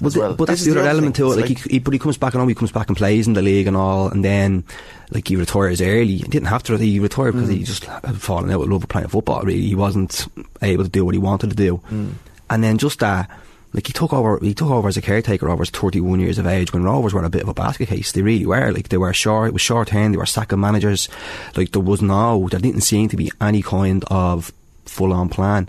But, 0.00 0.12
the- 0.12 0.20
well? 0.20 0.34
but 0.34 0.46
that's 0.46 0.60
This 0.60 0.66
is 0.68 0.74
the 0.74 0.80
other 0.80 0.88
other 0.88 0.98
element 0.98 1.16
thing. 1.16 1.26
to 1.26 1.32
it. 1.32 1.38
It's 1.40 1.48
Like, 1.50 1.58
he, 1.60 1.70
he, 1.74 1.78
but 1.78 1.92
he 1.92 1.98
comes 2.00 2.16
back. 2.18 2.34
and 2.34 2.42
know 2.42 2.48
he 2.48 2.54
comes 2.54 2.72
back 2.72 2.88
and 2.88 2.96
plays 2.96 3.26
in 3.28 3.34
the 3.34 3.42
league 3.42 3.66
and 3.68 3.76
all, 3.76 4.08
and 4.08 4.24
then 4.24 4.64
like 5.10 5.28
he 5.28 5.36
retires 5.36 5.80
early. 5.80 6.16
He 6.16 6.24
didn't 6.24 6.48
have 6.48 6.62
to. 6.64 6.76
He 6.76 6.98
retired 6.98 7.32
because 7.32 7.48
Mm. 7.48 7.58
he 7.58 7.62
just 7.62 7.84
had 7.84 8.16
fallen 8.20 8.50
out 8.50 8.60
with 8.60 8.68
love 8.70 8.82
of 8.82 8.88
playing 8.88 9.08
football. 9.08 9.42
Really, 9.42 9.60
he 9.62 9.74
wasn't 9.76 10.26
able 10.62 10.82
to 10.84 10.90
do 10.90 11.04
what 11.04 11.14
he 11.14 11.18
wanted 11.20 11.50
to 11.50 11.56
do. 11.56 11.80
Mm. 11.92 12.14
And 12.50 12.64
then 12.64 12.76
just 12.78 12.98
that, 13.00 13.30
like 13.72 13.86
he 13.86 13.92
took 13.92 14.12
over. 14.12 14.38
He 14.42 14.52
took 14.52 14.70
over 14.70 14.88
as 14.88 14.96
a 14.96 15.02
caretaker 15.02 15.48
over 15.48 15.64
31 15.64 16.18
years 16.20 16.38
of 16.38 16.46
age 16.46 16.72
when 16.72 16.82
Rovers 16.82 17.14
were 17.14 17.22
a 17.24 17.30
bit 17.30 17.42
of 17.42 17.48
a 17.48 17.54
basket 17.54 17.88
case. 17.88 18.10
They 18.12 18.22
really 18.22 18.46
were. 18.46 18.72
Like 18.72 18.88
they 18.88 18.98
were 18.98 19.12
short. 19.12 19.48
It 19.48 19.52
was 19.52 19.62
short 19.62 19.90
hand. 19.90 20.12
They 20.14 20.18
were 20.18 20.26
sacking 20.26 20.60
managers. 20.60 21.08
Like 21.56 21.70
there 21.70 21.80
was 21.82 22.02
no. 22.02 22.48
There 22.50 22.58
didn't 22.60 22.80
seem 22.82 23.08
to 23.10 23.16
be 23.16 23.30
any 23.40 23.62
kind 23.62 24.04
of 24.08 24.52
full 24.86 25.12
on 25.12 25.28
plan, 25.28 25.68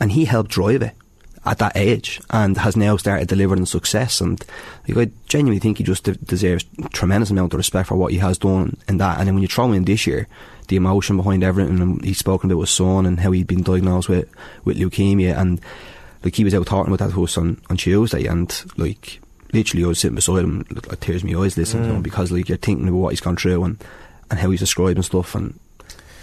and 0.00 0.12
he 0.12 0.24
helped 0.24 0.50
drive 0.50 0.82
it 0.82 0.94
at 1.46 1.58
that 1.58 1.76
age 1.76 2.20
and 2.30 2.58
has 2.58 2.76
now 2.76 2.96
started 2.96 3.28
delivering 3.28 3.64
success. 3.66 4.20
And 4.20 4.42
like, 4.88 5.08
I 5.08 5.12
genuinely 5.26 5.58
think 5.58 5.78
he 5.78 5.84
just 5.84 6.04
de- 6.04 6.14
deserves 6.14 6.64
tremendous 6.92 7.30
amount 7.30 7.54
of 7.54 7.58
respect 7.58 7.88
for 7.88 7.96
what 7.96 8.12
he 8.12 8.18
has 8.18 8.38
done 8.38 8.76
in 8.88 8.98
that. 8.98 9.18
And 9.18 9.26
then 9.26 9.34
when 9.34 9.42
you 9.42 9.48
throw 9.48 9.72
in 9.72 9.84
this 9.84 10.06
year 10.06 10.26
the 10.68 10.76
emotion 10.76 11.16
behind 11.16 11.42
everything 11.42 11.80
and 11.80 12.04
he's 12.04 12.18
spoken 12.18 12.50
about 12.50 12.60
his 12.60 12.70
son 12.70 13.06
and 13.06 13.20
how 13.20 13.30
he'd 13.30 13.46
been 13.46 13.62
diagnosed 13.62 14.08
with, 14.08 14.28
with 14.64 14.76
leukemia. 14.76 15.36
And 15.36 15.60
like 16.22 16.34
he 16.34 16.44
was 16.44 16.54
out 16.54 16.66
talking 16.66 16.92
about 16.92 17.06
that 17.06 17.14
to 17.14 17.24
us 17.24 17.38
on, 17.38 17.60
on 17.70 17.76
Tuesday. 17.78 18.26
And 18.26 18.64
like 18.76 19.20
literally 19.52 19.84
I 19.84 19.88
was 19.88 19.98
sitting 19.98 20.16
beside 20.16 20.44
him 20.44 20.66
like, 20.70 21.00
tears 21.00 21.24
in 21.24 21.32
my 21.32 21.40
eyes 21.40 21.56
listening 21.56 21.84
to 21.84 21.90
him 21.90 22.00
mm. 22.00 22.04
because 22.04 22.30
like 22.30 22.48
you're 22.48 22.58
thinking 22.58 22.86
about 22.86 22.98
what 22.98 23.10
he's 23.10 23.20
gone 23.20 23.36
through 23.36 23.64
and, 23.64 23.82
and 24.30 24.38
how 24.38 24.50
he's 24.50 24.60
describing 24.60 25.02
stuff. 25.02 25.34
And 25.34 25.58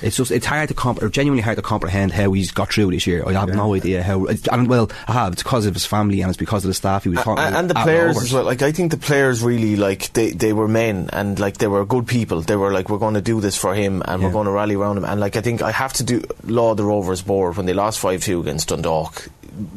it's 0.02 0.18
just 0.18 0.32
it's 0.32 0.46
hard 0.46 0.70
to 0.70 0.76
comp- 0.76 1.02
or 1.02 1.10
genuinely 1.10 1.42
hard 1.42 1.58
to 1.58 1.62
comprehend 1.62 2.12
how 2.12 2.32
he's 2.34 2.52
got 2.52 2.72
through 2.72 2.92
this 2.92 3.08
year. 3.08 3.24
I 3.26 3.34
have 3.34 3.50
no 3.50 3.74
idea 3.74 4.04
how. 4.04 4.26
And 4.52 4.68
well, 4.68 4.92
I 5.08 5.14
have. 5.14 5.34
It's 5.34 5.44
because 5.44 5.66
of 5.66 5.74
his 5.74 5.86
family 5.86 6.22
and 6.22 6.30
it's 6.30 6.38
because 6.38 6.64
of 6.64 6.70
the 6.70 6.74
staff 6.74 7.04
he 7.04 7.10
was 7.10 7.20
talking 7.20 7.44
and, 7.44 7.56
and 7.56 7.70
the 7.70 7.76
players 7.76 8.18
as 8.18 8.34
well. 8.34 8.44
Like 8.44 8.62
I 8.62 8.72
think 8.72 8.92
the 8.92 8.98
players 8.98 9.44
really 9.44 9.76
like 9.76 10.14
they, 10.14 10.32
they 10.32 10.54
were 10.54 10.68
men 10.68 11.10
and 11.14 11.40
like 11.40 11.58
they 11.58 11.68
were 11.68 11.86
good 11.86 12.08
people. 12.08 12.42
They 12.42 12.56
were 12.56 12.72
like 12.72 12.90
we're 12.90 12.98
going 12.98 13.16
to 13.16 13.22
do 13.22 13.42
this 13.42 13.58
for 13.58 13.74
him 13.74 14.02
and 14.06 14.22
we're 14.24 14.32
going 14.32 14.46
to 14.46 14.52
rally 14.52 14.76
around 14.76 14.98
him. 14.98 15.06
And 15.06 15.20
like 15.20 15.36
I 15.36 15.42
think 15.42 15.62
I 15.62 15.72
have 15.72 15.94
to 15.94 16.04
do 16.04 16.24
laud 16.44 16.78
the 16.78 16.84
Rovers 16.84 17.22
board 17.22 17.58
when 17.58 17.66
they 17.66 17.74
lost 17.74 18.00
five 18.00 18.22
two 18.22 18.40
against 18.40 18.70
Dundalk. 18.70 19.30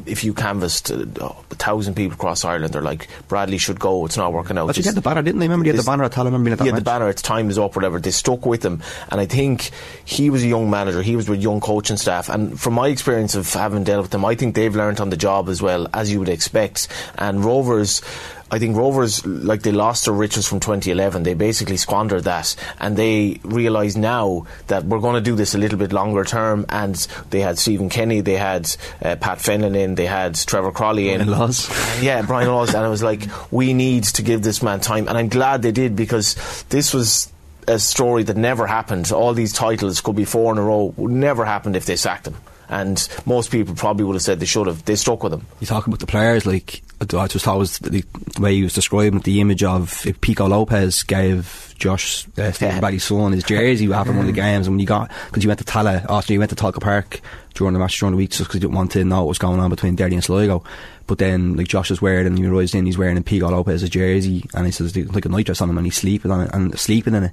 If 0.07 0.25
you 0.25 0.35
canvassed 0.35 0.91
uh, 0.91 1.05
a 1.21 1.55
thousand 1.55 1.95
people 1.95 2.15
across 2.15 2.45
Ireland, 2.45 2.75
they're 2.75 2.83
like 2.83 3.09
Bradley 3.29 3.59
should 3.59 3.81
go. 3.81 4.05
It's 4.07 4.17
not 4.17 4.33
working 4.33 4.59
out. 4.59 4.67
But 4.67 4.77
you 4.77 4.83
had 4.83 4.95
the 4.95 5.01
banner, 5.01 5.23
didn't 5.23 5.41
they? 5.41 5.47
Remember, 5.47 5.67
you 5.67 5.73
had 5.73 5.81
the 5.81 5.87
banner 5.87 6.05
at 6.05 6.13
Tallaght, 6.13 6.33
remember 6.33 6.65
yeah, 6.65 6.73
the 6.73 6.81
banner, 6.81 7.09
its 7.09 7.23
time 7.23 7.51
is 7.51 7.59
up, 7.59 7.77
whatever. 7.77 7.99
They 7.99 8.11
stuck 8.11 8.47
with 8.47 8.65
him. 8.65 8.83
And 9.11 9.21
I 9.21 9.27
think 9.27 9.71
he 10.05 10.31
was 10.31 10.43
a 10.43 10.47
young 10.47 10.71
manager. 10.71 11.03
He 11.03 11.17
was 11.17 11.29
with 11.29 11.41
young 11.41 11.61
coaching 11.61 11.97
staff. 11.97 12.29
And 12.29 12.61
from 12.61 12.75
my 12.75 12.89
experience 12.89 13.35
of 13.35 13.53
having 13.53 13.85
dealt 13.85 14.03
with 14.03 14.11
them, 14.11 14.25
I 14.25 14.35
think 14.35 14.55
they've 14.55 14.75
learnt 14.75 15.01
on 15.01 15.11
the 15.11 15.17
job 15.17 15.49
as 15.49 15.63
well, 15.63 15.87
as 15.93 16.13
you 16.13 16.19
would 16.19 16.29
expect. 16.29 16.89
And 17.17 17.45
Rovers, 17.45 18.03
I 18.51 18.59
think 18.59 18.77
Rovers, 18.77 19.25
like 19.25 19.63
they 19.63 19.73
lost 19.73 20.05
their 20.05 20.15
riches 20.15 20.47
from 20.47 20.61
2011. 20.61 21.23
They 21.23 21.35
basically 21.35 21.77
squandered 21.77 22.25
that. 22.25 22.57
And 22.79 22.97
they 22.97 23.41
realise 23.45 23.97
now 23.97 24.47
that 24.67 24.85
we're 24.85 24.99
going 24.99 25.15
to 25.15 25.21
do 25.21 25.37
this 25.37 25.55
a 25.55 25.59
little 25.59 25.79
bit 25.79 25.93
longer 25.93 26.25
term. 26.25 26.67
And 26.69 26.95
they 27.31 27.41
had 27.41 27.59
Stephen 27.59 27.89
Kenny, 27.89 28.21
they 28.21 28.37
had 28.37 28.75
uh, 29.03 29.17
Pat 29.17 29.39
Fenlon 29.39 29.77
in, 29.77 29.95
they 29.95 30.07
had 30.07 30.35
Trevor 30.35 30.73
Croly 30.73 31.11
in. 31.11 31.27
Brian 31.27 31.39
Laws. 31.39 32.03
Yeah, 32.03 32.23
Brian 32.23 32.49
Laws, 32.49 32.75
and 32.75 32.85
I 32.85 32.89
was 32.89 33.03
like, 33.03 33.23
we 33.53 33.73
need 33.73 34.05
to 34.05 34.23
give 34.23 34.43
this 34.43 34.63
man 34.63 34.81
time, 34.81 35.09
and 35.09 35.17
I'm 35.17 35.29
glad 35.29 35.63
they 35.63 35.73
did 35.73 35.97
because 35.97 36.65
this 36.71 36.95
was 36.95 37.31
a 37.69 37.79
story 37.79 38.23
that 38.25 38.37
never 38.37 38.67
happened. 38.67 39.11
All 39.13 39.35
these 39.35 39.53
titles 39.53 40.01
could 40.01 40.17
be 40.17 40.25
four 40.25 40.53
in 40.53 40.59
a 40.59 40.63
row, 40.63 40.95
would 40.97 41.13
never 41.13 41.45
happened 41.45 41.77
if 41.77 41.87
they 41.87 41.97
sacked 41.97 42.27
him. 42.27 42.37
And 42.71 43.07
most 43.27 43.51
people 43.51 43.75
probably 43.75 44.05
would 44.05 44.15
have 44.15 44.23
said 44.23 44.39
they 44.39 44.47
should 44.47 44.69
have. 44.69 44.85
They 44.85 44.95
stuck 44.95 45.25
with 45.25 45.33
him. 45.33 45.45
You 45.59 45.67
talk 45.67 45.89
about 45.89 45.99
the 45.99 46.07
players, 46.07 46.47
like 46.47 46.83
I 47.01 47.27
just 47.27 47.45
thought 47.45 47.57
it 47.57 47.59
was 47.59 47.79
the, 47.79 48.05
way 48.39 48.55
he 48.55 48.63
was 48.63 48.75
describing 48.75 49.21
the 49.21 49.41
image 49.41 49.65
of 49.65 50.07
if 50.07 50.21
Pico 50.21 50.47
Lopez 50.47 51.03
gave 51.03 51.75
Josh 51.79 52.29
uh, 52.39 52.53
Stephen 52.53 52.83
Yeah. 52.83 52.99
Son 52.99 53.33
his 53.33 53.43
jersey 53.43 53.93
after 53.93 54.13
one 54.13 54.21
of 54.21 54.27
the 54.27 54.33
games, 54.33 54.67
and 54.67 54.75
when 54.75 54.81
you 54.81 54.87
got 54.87 55.11
because 55.27 55.43
you 55.43 55.49
went 55.49 55.59
to 55.59 55.65
Tallaght, 55.65 56.07
after 56.09 56.33
you 56.33 56.39
went 56.39 56.51
to 56.51 56.57
Tolka 56.57 56.81
Park 56.81 57.21
during 57.55 57.73
the 57.73 57.81
match 57.81 57.99
during 57.99 58.13
the 58.13 58.19
week, 58.19 58.31
just 58.31 58.43
because 58.43 58.55
you 58.55 58.61
didn't 58.61 58.75
want 58.77 58.93
to 58.93 59.05
know 59.05 59.21
what 59.23 59.29
was 59.29 59.39
going 59.39 59.59
on 59.59 59.71
between 59.71 59.97
Derry 59.97 60.15
and 60.15 60.23
Sligo. 60.23 60.63
But 61.07 61.19
then, 61.19 61.57
like 61.57 61.67
Josh 61.67 61.91
is 61.91 62.01
wearing, 62.01 62.27
and 62.27 62.39
he 62.39 62.47
arrives 62.47 62.75
in, 62.75 62.87
he's 62.87 62.99
wearing 62.99 63.19
a 63.19 63.23
Pico 63.23 63.51
Lopez's 63.51 63.91
jersey, 63.91 64.45
and 64.55 64.67
he 64.67 64.71
says 64.71 64.95
like 64.97 65.25
a 65.25 65.29
night 65.29 65.47
dress 65.47 65.61
on 65.61 65.71
him, 65.71 65.79
and 65.79 65.87
he's 65.87 65.97
sleeping 65.97 66.31
on 66.31 66.43
it, 66.43 66.51
and 66.55 66.79
sleeping 66.79 67.15
in 67.15 67.25
it. 67.25 67.33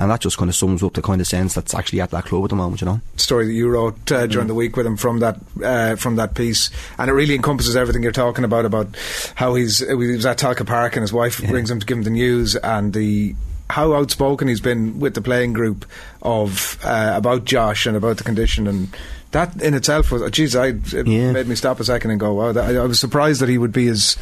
And 0.00 0.10
that 0.10 0.20
just 0.20 0.38
kind 0.38 0.48
of 0.48 0.54
sums 0.54 0.82
up 0.82 0.94
the 0.94 1.02
kind 1.02 1.20
of 1.20 1.26
sense 1.26 1.54
that's 1.54 1.74
actually 1.74 2.00
at 2.00 2.10
that 2.12 2.24
club 2.24 2.44
at 2.44 2.50
the 2.50 2.56
moment, 2.56 2.80
you 2.80 2.86
know. 2.86 3.00
story 3.16 3.46
that 3.46 3.52
you 3.52 3.68
wrote 3.68 4.10
uh, 4.12 4.26
during 4.28 4.46
the 4.46 4.54
week 4.54 4.76
with 4.76 4.86
him 4.86 4.96
from 4.96 5.18
that 5.18 5.38
uh, 5.62 5.96
from 5.96 6.16
that 6.16 6.34
piece, 6.34 6.70
and 6.98 7.10
it 7.10 7.12
really 7.14 7.34
encompasses 7.34 7.74
everything 7.76 8.02
you're 8.02 8.12
talking 8.12 8.44
about 8.44 8.64
about 8.64 8.86
how 9.34 9.54
he's 9.56 9.80
he 9.86 9.94
was 9.94 10.24
at 10.24 10.38
Tolka 10.38 10.64
Park 10.66 10.94
and 10.96 11.02
his 11.02 11.12
wife 11.12 11.44
brings 11.48 11.70
him 11.70 11.80
to 11.80 11.86
give 11.86 11.98
him 11.98 12.04
the 12.04 12.10
news 12.10 12.54
and 12.56 12.92
the 12.94 13.34
how 13.70 13.92
outspoken 13.92 14.48
he's 14.48 14.60
been 14.62 14.98
with 14.98 15.14
the 15.14 15.20
playing 15.20 15.52
group 15.52 15.84
of 16.22 16.78
uh, 16.84 17.12
about 17.16 17.44
Josh 17.44 17.84
and 17.86 17.96
about 17.96 18.16
the 18.18 18.24
condition 18.24 18.66
and. 18.66 18.96
That 19.32 19.60
in 19.60 19.74
itself 19.74 20.10
was, 20.10 20.22
geez, 20.30 20.56
I, 20.56 20.68
it 20.68 21.06
Yeah. 21.06 21.32
made 21.32 21.46
me 21.48 21.54
stop 21.54 21.80
a 21.80 21.84
second 21.84 22.12
and 22.12 22.18
go, 22.18 22.32
wow. 22.32 22.52
That, 22.52 22.64
I, 22.74 22.80
I 22.80 22.86
was 22.86 22.98
surprised 22.98 23.42
that 23.42 23.50
he 23.50 23.58
would 23.58 23.72
be 23.74 23.86
as 23.88 24.16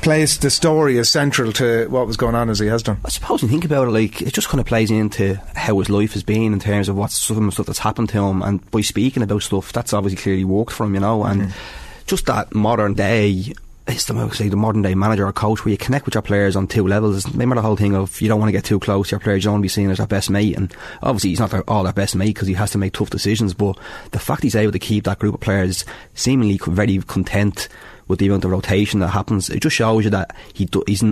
placed 0.00 0.42
the 0.42 0.50
story 0.50 0.98
as 0.98 1.10
central 1.10 1.52
to 1.52 1.86
what 1.88 2.06
was 2.06 2.16
going 2.16 2.34
on 2.34 2.50
as 2.50 2.58
he 2.58 2.66
has 2.66 2.82
done. 2.82 2.98
I 3.04 3.08
suppose 3.08 3.42
you 3.42 3.48
think 3.48 3.64
about 3.64 3.88
it, 3.88 3.92
like 3.92 4.22
it 4.22 4.34
just 4.34 4.48
kind 4.48 4.60
of 4.60 4.66
plays 4.66 4.90
into 4.90 5.36
how 5.54 5.78
his 5.78 5.90
life 5.90 6.14
has 6.14 6.22
been 6.22 6.52
in 6.52 6.60
terms 6.60 6.88
of 6.88 6.96
what's 6.96 7.14
some 7.14 7.38
of 7.38 7.44
the 7.44 7.52
stuff 7.52 7.66
that's 7.66 7.78
happened 7.78 8.08
to 8.10 8.22
him, 8.22 8.42
and 8.42 8.68
by 8.70 8.80
speaking 8.80 9.22
about 9.22 9.42
stuff, 9.42 9.72
that's 9.72 9.92
obviously 9.92 10.22
clearly 10.22 10.44
worked 10.44 10.72
for 10.72 10.84
him, 10.84 10.94
you 10.94 11.00
know. 11.00 11.24
And 11.24 11.42
mm-hmm. 11.42 12.04
just 12.06 12.26
that 12.26 12.54
modern 12.54 12.94
day, 12.94 13.52
it's 13.86 14.04
the 14.06 14.14
most 14.14 14.40
like 14.40 14.50
the 14.50 14.56
modern 14.56 14.82
day 14.82 14.94
manager 14.94 15.26
or 15.26 15.32
coach 15.32 15.64
where 15.64 15.72
you 15.72 15.78
connect 15.78 16.06
with 16.06 16.14
your 16.14 16.22
players 16.22 16.56
on 16.56 16.66
two 16.66 16.86
levels. 16.86 17.28
Remember 17.30 17.56
the 17.56 17.62
whole 17.62 17.76
thing 17.76 17.94
of 17.94 18.20
you 18.20 18.28
don't 18.28 18.38
want 18.38 18.48
to 18.48 18.52
get 18.52 18.64
too 18.64 18.78
close 18.78 19.08
to 19.08 19.14
your 19.14 19.20
players, 19.20 19.42
you 19.42 19.48
don't 19.48 19.54
want 19.54 19.62
to 19.62 19.64
be 19.64 19.68
seen 19.68 19.90
as 19.90 19.98
their 19.98 20.06
best 20.06 20.30
mate. 20.30 20.56
And 20.56 20.74
obviously, 21.02 21.30
he's 21.30 21.40
not 21.40 21.50
their, 21.50 21.68
all 21.68 21.84
their 21.84 21.92
best 21.92 22.16
mate 22.16 22.34
because 22.34 22.48
he 22.48 22.54
has 22.54 22.70
to 22.72 22.78
make 22.78 22.92
tough 22.92 23.10
decisions. 23.10 23.54
But 23.54 23.78
the 24.12 24.18
fact 24.18 24.42
he's 24.42 24.56
able 24.56 24.72
to 24.72 24.78
keep 24.78 25.04
that 25.04 25.18
group 25.18 25.34
of 25.34 25.40
players 25.40 25.84
seemingly 26.14 26.58
very 26.62 26.98
content 26.98 27.68
with 28.10 28.18
the 28.18 28.26
amount 28.26 28.44
of 28.44 28.50
rotation 28.50 28.98
that 28.98 29.08
happens, 29.08 29.48
it 29.48 29.62
just 29.62 29.76
shows 29.76 30.02
you 30.02 30.10
that 30.10 30.34
he 30.52 30.64
do, 30.64 30.82
he's 30.88 31.04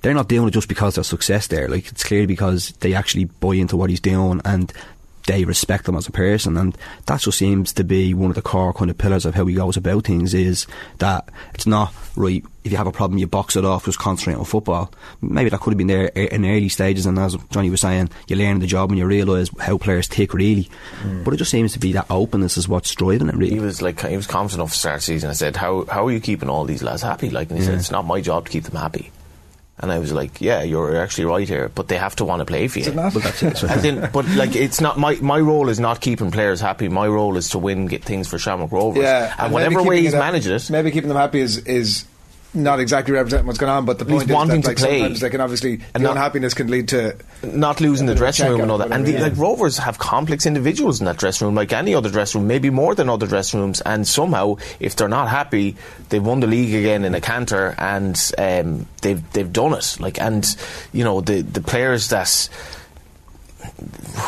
they're 0.00 0.14
not 0.14 0.28
doing 0.28 0.48
it 0.48 0.52
just 0.52 0.66
because 0.66 0.94
there's 0.94 1.06
success 1.06 1.46
there. 1.48 1.68
Like 1.68 1.86
it's 1.88 2.02
clearly 2.02 2.26
because 2.26 2.70
they 2.80 2.94
actually 2.94 3.24
buy 3.24 3.54
into 3.54 3.76
what 3.76 3.90
he's 3.90 4.00
doing 4.00 4.40
and 4.46 4.72
they 5.28 5.44
respect 5.44 5.84
them 5.84 5.94
as 5.94 6.08
a 6.08 6.12
person. 6.12 6.56
And 6.56 6.76
that 7.06 7.20
just 7.20 7.38
seems 7.38 7.72
to 7.74 7.84
be 7.84 8.14
one 8.14 8.30
of 8.30 8.34
the 8.34 8.42
core 8.42 8.72
kind 8.72 8.90
of 8.90 8.96
pillars 8.96 9.26
of 9.26 9.34
how 9.34 9.44
he 9.44 9.54
goes 9.54 9.76
about 9.76 10.04
things 10.04 10.32
is 10.32 10.66
that 10.98 11.28
it's 11.54 11.66
not 11.66 11.92
right 12.16 12.42
if 12.64 12.72
you 12.72 12.78
have 12.78 12.86
a 12.86 12.92
problem 12.92 13.18
you 13.18 13.26
box 13.26 13.54
it 13.54 13.64
off 13.64 13.84
just 13.84 13.98
concentrate 13.98 14.38
on 14.38 14.44
football. 14.44 14.90
Maybe 15.20 15.50
that 15.50 15.60
could 15.60 15.72
have 15.72 15.78
been 15.78 15.86
there 15.86 16.06
in 16.06 16.46
early 16.46 16.70
stages. 16.70 17.04
And 17.04 17.18
as 17.18 17.36
Johnny 17.50 17.68
was 17.68 17.82
saying 17.82 18.08
you 18.26 18.36
learn 18.36 18.58
the 18.58 18.66
job 18.66 18.90
and 18.90 18.98
you 18.98 19.06
realise 19.06 19.50
how 19.60 19.76
players 19.76 20.08
tick 20.08 20.32
really. 20.32 20.70
Hmm. 21.02 21.24
But 21.24 21.34
it 21.34 21.36
just 21.36 21.50
seems 21.50 21.74
to 21.74 21.78
be 21.78 21.92
that 21.92 22.06
openness 22.10 22.56
is 22.56 22.66
what's 22.66 22.94
driving 22.94 23.28
it 23.28 23.34
Really, 23.34 23.52
He 23.52 23.60
was 23.60 23.82
like 23.82 24.00
he 24.00 24.16
was 24.16 24.26
confident 24.26 24.60
enough 24.60 24.72
to 24.72 24.78
start 24.78 25.00
the 25.00 25.04
season. 25.04 25.30
I 25.30 25.34
said, 25.34 25.56
"How 25.56 25.84
how 25.84 26.06
are 26.06 26.10
you 26.10 26.20
keeping 26.20 26.48
all 26.48 26.64
these 26.64 26.82
lads 26.82 27.02
happy?" 27.02 27.28
Like, 27.30 27.50
and 27.50 27.58
he 27.58 27.64
said, 27.64 27.74
"It's 27.74 27.90
not 27.90 28.06
my 28.06 28.20
job 28.20 28.46
to 28.46 28.50
keep 28.50 28.64
them 28.64 28.76
happy." 28.76 29.12
And 29.80 29.92
I 29.92 29.98
was 30.00 30.12
like, 30.12 30.40
"Yeah, 30.40 30.62
you're 30.62 30.96
actually 30.96 31.26
right 31.26 31.46
here, 31.48 31.70
but 31.72 31.86
they 31.88 31.96
have 31.96 32.16
to 32.16 32.24
want 32.24 32.40
to 32.40 32.44
play 32.44 32.66
for 32.68 32.80
you." 32.80 32.86
Is 32.86 32.88
it 32.88 32.96
but 32.96 33.12
that's 33.14 33.42
it 33.42 33.56
so- 33.56 33.68
As 33.68 33.84
in, 33.84 34.08
but 34.12 34.26
like, 34.30 34.56
it's 34.56 34.80
not 34.80 34.98
my 34.98 35.14
my 35.20 35.38
role 35.38 35.68
is 35.68 35.78
not 35.78 36.00
keeping 36.00 36.30
players 36.32 36.60
happy. 36.60 36.88
My 36.88 37.06
role 37.06 37.36
is 37.36 37.50
to 37.50 37.58
win, 37.58 37.86
get 37.86 38.02
things 38.04 38.26
for 38.28 38.38
Shamrock 38.38 38.72
Rovers. 38.72 39.02
Yeah, 39.04 39.32
and 39.38 39.52
maybe 39.52 39.54
whatever 39.54 39.82
way 39.82 39.96
keeping 39.96 40.04
he's 40.04 40.14
managed 40.14 40.46
it, 40.48 40.68
maybe 40.70 40.90
keeping 40.90 41.08
them 41.08 41.16
happy 41.16 41.40
is 41.40 41.58
is 41.58 42.04
not 42.54 42.80
exactly 42.80 43.12
representing 43.14 43.46
what's 43.46 43.58
going 43.58 43.70
on. 43.70 43.84
But 43.84 43.98
the 43.98 44.04
He's 44.06 44.24
point 44.24 44.30
wanting 44.30 44.60
is 44.60 44.66
that 44.66 44.76
to 44.76 44.82
like, 44.82 44.88
play. 44.90 44.98
sometimes 45.00 45.20
they 45.20 45.30
can 45.30 45.40
obviously 45.40 45.72
And 45.94 46.02
the 46.02 46.08
not- 46.08 46.12
unhappiness 46.12 46.54
can 46.54 46.68
lead 46.68 46.88
to 46.88 47.16
not 47.42 47.80
losing 47.80 48.06
the 48.06 48.12
bit 48.14 48.16
of 48.16 48.22
a 48.22 48.24
dressing 48.24 48.48
room 48.50 48.60
and 48.62 48.70
all 48.70 48.78
that. 48.78 48.90
And 48.90 49.06
the, 49.06 49.12
yeah. 49.12 49.22
like 49.22 49.36
Rovers 49.36 49.78
have 49.78 49.98
complex 49.98 50.46
individuals 50.46 51.00
in 51.00 51.06
that 51.06 51.18
dressing 51.18 51.46
room, 51.46 51.54
like 51.54 51.72
any 51.72 51.94
other 51.94 52.10
dressing 52.10 52.40
room, 52.40 52.48
maybe 52.48 52.70
more 52.70 52.94
than 52.94 53.08
other 53.08 53.26
dressing 53.26 53.60
rooms. 53.60 53.80
And 53.82 54.08
somehow, 54.08 54.56
if 54.80 54.96
they're 54.96 55.08
not 55.08 55.28
happy, 55.28 55.76
they've 56.08 56.24
won 56.24 56.40
the 56.40 56.46
league 56.46 56.74
again 56.74 57.04
in 57.04 57.14
a 57.14 57.20
canter, 57.20 57.74
and 57.78 58.18
um, 58.38 58.86
they've 59.02 59.22
they've 59.32 59.52
done 59.52 59.74
it. 59.74 59.96
Like, 60.00 60.18
and 60.20 60.44
you 60.92 61.04
know 61.04 61.20
the 61.20 61.42
the 61.42 61.60
players 61.60 62.08
that. 62.08 62.48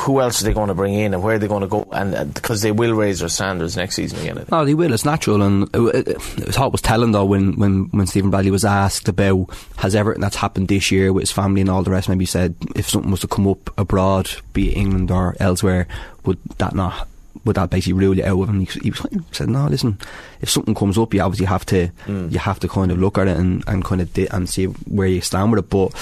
Who 0.04 0.20
else 0.20 0.40
are 0.40 0.44
they 0.44 0.52
going 0.52 0.68
to 0.68 0.74
bring 0.74 0.94
in, 0.94 1.14
and 1.14 1.22
where 1.22 1.36
are 1.36 1.38
they 1.38 1.48
going 1.48 1.62
to 1.62 1.66
go? 1.66 1.88
And 1.92 2.14
uh, 2.14 2.24
because 2.24 2.62
they 2.62 2.72
will 2.72 2.94
raise 2.94 3.20
their 3.20 3.28
standards 3.28 3.76
next 3.76 3.96
season 3.96 4.20
again. 4.20 4.36
No, 4.36 4.60
oh, 4.60 4.64
they 4.64 4.74
will. 4.74 4.92
It's 4.92 5.04
natural, 5.04 5.42
and 5.42 5.68
it, 5.74 6.08
it, 6.08 6.16
I 6.16 6.52
thought 6.52 6.68
it 6.68 6.72
was 6.72 6.82
telling 6.82 7.12
though 7.12 7.24
when, 7.24 7.56
when, 7.56 7.84
when 7.90 8.06
Stephen 8.06 8.30
Bradley 8.30 8.50
was 8.50 8.64
asked 8.64 9.08
about 9.08 9.50
has 9.76 9.94
everything 9.94 10.20
that's 10.20 10.36
happened 10.36 10.68
this 10.68 10.90
year 10.90 11.12
with 11.12 11.22
his 11.22 11.32
family 11.32 11.60
and 11.60 11.70
all 11.70 11.82
the 11.82 11.90
rest. 11.90 12.08
Maybe 12.08 12.26
said 12.26 12.54
if 12.76 12.88
something 12.88 13.10
was 13.10 13.20
to 13.20 13.28
come 13.28 13.46
up 13.48 13.78
abroad, 13.78 14.30
be 14.52 14.70
it 14.70 14.76
England 14.76 15.10
or 15.10 15.36
elsewhere, 15.40 15.86
would 16.24 16.38
that 16.58 16.74
not 16.74 17.08
would 17.44 17.56
that 17.56 17.70
basically 17.70 17.94
rule 17.94 18.16
you 18.16 18.24
out 18.24 18.42
of 18.42 18.48
him? 18.48 18.60
He, 18.60 18.80
he 18.80 18.90
was, 18.90 19.06
said, 19.32 19.48
no, 19.48 19.66
listen, 19.66 19.98
if 20.40 20.50
something 20.50 20.74
comes 20.74 20.98
up, 20.98 21.14
you 21.14 21.20
obviously 21.20 21.46
have 21.46 21.64
to 21.66 21.90
mm. 22.06 22.30
you 22.30 22.38
have 22.38 22.60
to 22.60 22.68
kind 22.68 22.90
of 22.90 22.98
look 22.98 23.18
at 23.18 23.28
it 23.28 23.36
and, 23.36 23.64
and 23.66 23.84
kind 23.84 24.00
of 24.00 24.12
di- 24.12 24.28
and 24.28 24.48
see 24.48 24.66
where 24.66 25.08
you 25.08 25.20
stand 25.20 25.50
with 25.50 25.60
it. 25.60 25.70
But 25.70 25.94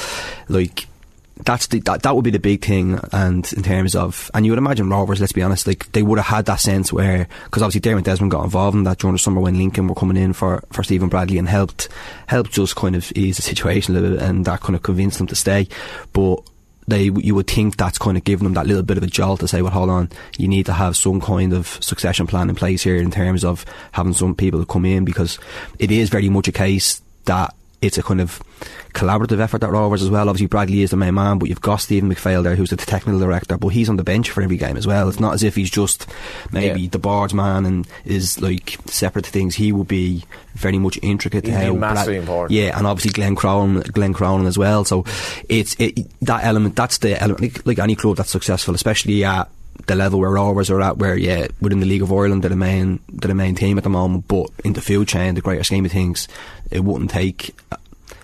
like 0.48 0.86
that's 1.44 1.68
the, 1.68 1.80
that 1.80 2.02
that 2.02 2.14
would 2.14 2.24
be 2.24 2.30
the 2.30 2.38
big 2.38 2.64
thing 2.64 2.98
and 3.12 3.52
in 3.52 3.62
terms 3.62 3.94
of 3.94 4.30
and 4.34 4.44
you 4.44 4.52
would 4.52 4.58
imagine 4.58 4.90
Rovers 4.90 5.20
let's 5.20 5.32
be 5.32 5.42
honest 5.42 5.66
like 5.66 5.90
they 5.92 6.02
would 6.02 6.18
have 6.18 6.26
had 6.26 6.46
that 6.46 6.60
sense 6.60 6.92
where 6.92 7.28
because 7.44 7.62
obviously 7.62 7.80
Dermot 7.80 8.04
Desmond 8.04 8.30
got 8.30 8.44
involved 8.44 8.76
in 8.76 8.84
that 8.84 8.98
during 8.98 9.14
the 9.14 9.18
summer 9.18 9.40
when 9.40 9.56
Lincoln 9.56 9.88
were 9.88 9.94
coming 9.94 10.16
in 10.16 10.32
for, 10.32 10.62
for 10.70 10.82
Stephen 10.82 11.08
Bradley 11.08 11.38
and 11.38 11.48
helped 11.48 11.88
helped 12.26 12.52
just 12.52 12.76
kind 12.76 12.96
of 12.96 13.10
ease 13.14 13.36
the 13.36 13.42
situation 13.42 13.94
a 13.94 14.00
little 14.00 14.16
bit 14.16 14.26
and 14.26 14.44
that 14.44 14.60
kind 14.60 14.74
of 14.74 14.82
convinced 14.82 15.18
them 15.18 15.26
to 15.28 15.36
stay. 15.36 15.68
But 16.12 16.42
they 16.88 17.04
you 17.04 17.34
would 17.34 17.46
think 17.46 17.76
that's 17.76 17.98
kind 17.98 18.16
of 18.16 18.24
giving 18.24 18.44
them 18.44 18.54
that 18.54 18.66
little 18.66 18.82
bit 18.82 18.96
of 18.96 19.02
a 19.02 19.06
jolt 19.06 19.40
to 19.40 19.48
say 19.48 19.60
well 19.60 19.70
hold 19.70 19.90
on 19.90 20.08
you 20.38 20.48
need 20.48 20.66
to 20.66 20.72
have 20.72 20.96
some 20.96 21.20
kind 21.20 21.52
of 21.52 21.78
succession 21.82 22.26
plan 22.26 22.48
in 22.48 22.56
place 22.56 22.82
here 22.82 22.96
in 22.96 23.10
terms 23.10 23.44
of 23.44 23.64
having 23.92 24.14
some 24.14 24.34
people 24.34 24.58
to 24.58 24.66
come 24.66 24.86
in 24.86 25.04
because 25.04 25.38
it 25.78 25.90
is 25.90 26.08
very 26.08 26.30
much 26.30 26.48
a 26.48 26.52
case 26.52 27.02
that 27.26 27.54
it's 27.80 27.96
a 27.98 28.02
kind 28.02 28.20
of 28.20 28.40
collaborative 28.92 29.38
effort 29.40 29.62
at 29.62 29.70
Rovers 29.70 30.02
as 30.02 30.10
well. 30.10 30.28
Obviously, 30.28 30.46
Bradley 30.48 30.82
is 30.82 30.90
the 30.90 30.96
main 30.96 31.14
man, 31.14 31.38
but 31.38 31.48
you've 31.48 31.60
got 31.60 31.76
Stephen 31.76 32.12
McPhail 32.12 32.42
there, 32.42 32.56
who's 32.56 32.70
the 32.70 32.76
technical 32.76 33.20
director, 33.20 33.56
but 33.56 33.68
he's 33.68 33.88
on 33.88 33.96
the 33.96 34.02
bench 34.02 34.30
for 34.30 34.42
every 34.42 34.56
game 34.56 34.76
as 34.76 34.86
well. 34.86 35.08
It's 35.08 35.20
not 35.20 35.34
as 35.34 35.42
if 35.44 35.54
he's 35.54 35.70
just 35.70 36.06
maybe 36.50 36.80
Yeah. 36.82 36.88
the 36.90 36.98
boards 36.98 37.34
man 37.34 37.64
and 37.66 37.86
is 38.04 38.40
like 38.40 38.78
separate 38.86 39.26
things. 39.26 39.54
He 39.54 39.70
will 39.72 39.84
be 39.84 40.24
very 40.54 40.78
much 40.78 40.98
intricate 41.02 41.44
to 41.44 41.50
He's 41.52 41.60
how 41.60 41.72
massively 41.74 42.14
Brad- 42.14 42.22
important. 42.22 42.58
Yeah, 42.58 42.76
and 42.76 42.86
obviously 42.86 43.12
Glenn 43.12 43.36
Cronin, 43.36 43.82
Glenn 43.92 44.12
Cronin 44.12 44.46
as 44.46 44.58
well. 44.58 44.84
So 44.84 45.04
it's 45.48 45.76
it, 45.78 46.10
that 46.22 46.44
element. 46.44 46.74
That's 46.74 46.98
the 46.98 47.20
element. 47.22 47.42
Like, 47.42 47.66
like 47.66 47.78
any 47.78 47.94
club 47.94 48.16
that's 48.16 48.30
successful, 48.30 48.74
especially 48.74 49.24
at 49.24 49.48
the 49.86 49.94
level 49.94 50.20
where 50.20 50.30
Rovers 50.30 50.70
are 50.70 50.80
at, 50.80 50.98
where 50.98 51.16
yeah, 51.16 51.48
within 51.60 51.80
the 51.80 51.86
League 51.86 52.02
of 52.02 52.12
Ireland, 52.12 52.42
they're 52.42 52.50
the 52.50 52.56
main, 52.56 53.00
they're 53.08 53.28
the 53.28 53.34
main 53.34 53.54
team 53.54 53.78
at 53.78 53.84
the 53.84 53.90
moment. 53.90 54.28
But 54.28 54.50
in 54.64 54.74
the 54.74 54.80
field 54.80 55.08
chain, 55.08 55.34
the 55.34 55.40
greater 55.40 55.64
scheme 55.64 55.84
of 55.84 55.92
things, 55.92 56.28
it 56.70 56.84
wouldn't 56.84 57.10
take. 57.10 57.54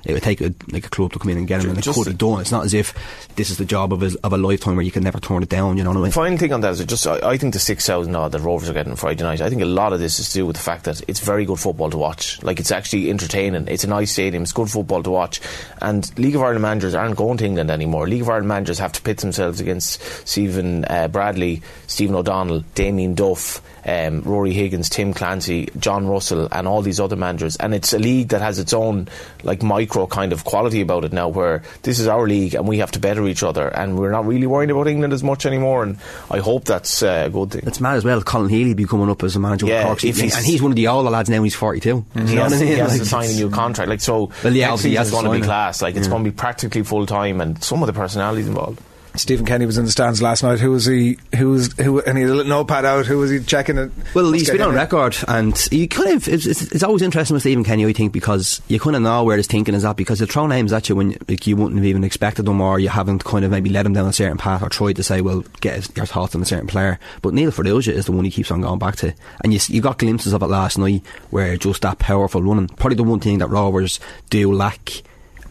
It 0.04 0.12
would 0.12 0.23
take 0.23 0.40
a, 0.40 0.52
like 0.70 0.87
a 0.87 0.90
club 0.90 1.12
to 1.12 1.18
come 1.18 1.30
in 1.30 1.38
and 1.38 1.46
get 1.49 1.62
him, 1.62 1.70
and 1.70 1.78
it 1.78 1.82
Just 1.82 1.99
could 1.99 2.06
the- 2.06 2.11
be 2.12 2.16
done. 2.16 2.40
It's 2.40 2.52
not 2.52 2.64
as 2.64 2.75
if 2.75 2.94
this 3.37 3.50
is 3.50 3.58
the 3.58 3.64
job 3.64 3.92
of 3.92 4.02
a, 4.02 4.11
of 4.23 4.32
a 4.32 4.37
lifetime 4.37 4.76
where 4.76 4.84
you 4.84 4.90
can 4.90 5.02
never 5.02 5.18
turn 5.18 5.42
it 5.42 5.49
down. 5.49 5.76
You 5.76 5.84
know 5.84 5.90
what 5.90 5.99
I 5.99 6.02
mean? 6.02 6.12
Final 6.12 6.38
thing 6.38 6.52
on 6.52 6.61
that 6.61 6.73
is 6.73 6.80
it 6.80 6.88
just 6.88 7.06
I, 7.06 7.18
I 7.30 7.37
think 7.38 7.54
the 7.54 7.58
six 7.61 7.87
thousand 7.87 8.14
odd 8.14 8.32
that 8.32 8.40
Rovers 8.40 8.68
are 8.68 8.75
getting 8.75 8.96
Friday 8.96 9.23
night. 9.25 9.40
I 9.40 9.49
think 9.49 9.62
a 9.62 9.66
lot 9.66 9.92
of 9.92 10.00
this 10.00 10.18
is 10.20 10.28
to 10.30 10.34
do 10.34 10.46
with 10.46 10.56
the 10.56 10.62
fact 10.62 10.84
that 10.84 11.02
it's 11.08 11.20
very 11.20 11.44
good 11.44 11.58
football 11.58 11.90
to 11.90 11.96
watch. 11.99 12.42
Like 12.42 12.61
it's 12.61 12.70
actually 12.70 13.11
entertaining. 13.11 13.66
It's 13.68 13.84
a 13.84 13.88
nice 13.88 14.12
stadium. 14.12 14.42
It's 14.42 14.52
good 14.52 14.70
football 14.70 15.02
to 15.02 15.11
watch. 15.11 15.40
And 15.80 16.11
League 16.18 16.34
of 16.37 16.42
Ireland 16.42 16.62
managers 16.62 16.94
aren't 16.94 17.16
going 17.16 17.38
to 17.38 17.46
England 17.46 17.70
anymore. 17.70 18.06
League 18.08 18.23
of 18.23 18.28
Ireland 18.28 18.49
managers 18.49 18.78
have 18.78 18.92
to 18.92 19.02
pit 19.02 19.18
themselves 19.18 19.61
against 19.61 20.02
Stephen 20.28 20.84
uh, 20.84 21.08
Bradley, 21.08 21.62
Stephen 21.87 22.14
O'Donnell, 22.14 22.61
Damien 22.75 23.14
Duff. 23.14 23.62
Um, 23.87 24.23
Ruaidhrí 24.23 24.52
Higgins, 24.54 24.88
Tim 24.88 25.12
Clancy, 25.12 25.68
John 25.78 26.06
Russell, 26.08 26.49
and 26.50 26.66
all 26.66 26.80
these 26.80 27.00
other 27.00 27.16
managers, 27.16 27.56
and 27.56 27.75
it's 27.75 27.92
a 27.92 27.99
league 27.99 28.28
that 28.28 28.40
has 28.40 28.58
its 28.58 28.73
own 28.73 29.08
like 29.42 29.62
micro 29.62 29.93
kind 30.06 30.32
of 30.32 30.44
quality 30.44 30.80
about 30.80 31.04
it 31.04 31.12
now, 31.12 31.28
where 31.28 31.62
this 31.82 31.98
is 31.98 32.06
our 32.06 32.26
league 32.26 32.54
and 32.54 32.66
we 32.68 32.78
have 32.78 32.90
to 32.92 32.98
better 32.98 33.26
each 33.26 33.42
other, 33.42 33.68
and 33.68 33.96
we're 33.98 34.10
not 34.10 34.26
really 34.26 34.46
worried 34.46 34.70
about 34.70 34.86
England 34.88 35.12
as 35.12 35.22
much 35.22 35.46
anymore. 35.46 35.82
And 35.84 35.96
I 36.30 36.38
hope 36.38 36.64
that's 36.64 37.02
uh, 37.02 37.24
a 37.26 37.30
good 37.30 37.52
thing. 37.52 37.62
It's 37.66 37.80
mad 37.80 37.96
as 37.96 38.04
well. 38.04 38.20
Colin 38.22 38.48
Healy 38.50 38.74
be 38.74 38.84
coming 38.84 39.08
up 39.08 39.22
as 39.22 39.36
a 39.36 39.40
manager 39.40 39.66
Yeah, 39.66 39.84
Cork, 39.84 40.04
if 40.04 40.18
he's- 40.20 40.36
and 40.36 40.44
he's 40.44 40.60
one 40.60 40.72
of 40.72 40.76
the 40.76 40.88
older 40.88 41.10
lads 41.10 41.28
now. 41.30 41.42
He's 41.42 41.54
forty 41.54 41.80
two. 41.80 42.04
he 42.14 42.34
has, 42.36 42.58
he 42.60 42.72
has 42.72 42.98
to 42.98 43.04
sign 43.06 43.30
a 43.30 43.34
new 43.34 43.50
contract. 43.50 43.88
Like 43.88 44.00
so, 44.00 44.30
Well, 44.42 44.52
yeah, 44.52 44.68
next 44.70 44.82
he 44.82 44.94
has 44.96 45.06
season's 45.08 45.10
going 45.22 45.34
to 45.34 45.40
be 45.40 45.46
class. 45.46 45.80
Like 45.82 45.96
it's 45.96 46.08
going 46.08 46.24
to 46.24 46.30
be 46.30 46.34
practically 46.36 46.82
full 46.82 47.06
time, 47.06 47.40
and 47.40 47.62
some 47.62 47.82
of 47.82 47.86
the 47.86 47.92
personalities 47.92 48.46
involved. 48.48 48.80
Stephen 49.16 49.47
Kenny 49.47 49.64
was 49.64 49.78
in 49.78 49.85
the 49.85 49.90
stands 49.92 50.21
last 50.21 50.42
night. 50.42 50.59
Who 50.59 50.73
was 50.73 50.87
he? 50.87 51.18
Who 51.37 51.50
was 51.50 51.73
who? 51.75 52.00
And 52.00 52.18
he 52.18 52.23
had 52.23 52.30
a 52.30 52.35
little 52.35 52.50
notepad 52.50 52.85
out. 52.85 53.06
Who 53.06 53.18
was 53.18 53.30
he 53.30 53.38
checking 53.38 53.78
it? 53.78 53.92
Well, 54.12 54.33
he's 54.33 54.50
been 54.50 54.61
on 54.61 54.71
in. 54.71 54.75
record, 54.75 55.16
and 55.28 55.56
he 55.71 55.87
kind 55.87 56.11
of 56.11 56.26
it's, 56.26 56.47
it's, 56.47 56.62
it's 56.62 56.83
always 56.83 57.00
interesting 57.00 57.35
with 57.35 57.44
Stephen 57.44 57.62
Kenny, 57.62 57.87
I 57.87 57.92
think, 57.92 58.12
because 58.12 58.61
you 58.66 58.80
kind 58.80 58.97
of 58.97 59.02
know 59.02 59.23
where 59.23 59.37
his 59.37 59.47
thinking 59.47 59.75
is 59.75 59.85
at 59.85 59.97
because 59.97 60.18
he'll 60.18 60.26
throw 60.26 60.49
names 60.49 60.73
at 60.73 60.88
you 60.88 60.97
when 60.97 61.16
like, 61.28 61.47
you 61.47 61.56
wouldn't 61.56 61.76
have 61.76 61.85
even 61.85 62.02
expected 62.02 62.44
them, 62.44 62.61
or 62.61 62.80
you 62.80 62.88
haven't 62.88 63.25
kind 63.25 63.44
of 63.44 63.52
maybe 63.52 63.71
led 63.71 63.87
him 63.87 63.92
down 63.92 64.09
a 64.09 64.12
certain 64.12 64.37
path 64.37 64.62
or 64.62 64.68
tried 64.68 64.97
to 64.97 65.04
say, 65.04 65.21
well, 65.21 65.44
get 65.61 65.76
his, 65.76 65.97
your 65.97 66.06
thoughts 66.06 66.35
on 66.35 66.42
a 66.42 66.47
certain 66.47 66.66
player. 66.66 66.99
But 67.23 67.35
Neil 67.35 67.52
Farrugia 67.52 67.92
is 67.92 68.06
the 68.06 68.12
one 68.12 68.25
he 68.25 68.33
keeps 68.33 68.50
on 68.50 68.62
going 68.62 68.80
back 68.80 68.97
to, 68.97 69.14
and 69.44 69.54
you 69.54 69.61
you 69.68 69.80
got 69.80 69.99
glimpses 69.99 70.33
of 70.33 70.42
it 70.42 70.47
last 70.47 70.76
night 70.76 71.06
where 71.30 71.56
just 71.56 71.83
that 71.83 72.00
powerful 72.00 72.42
running, 72.42 72.66
probably 72.66 72.97
the 72.97 73.04
one 73.04 73.21
thing 73.21 73.38
that 73.38 73.49
Rovers 73.49 74.00
do 74.28 74.52
lack 74.52 75.02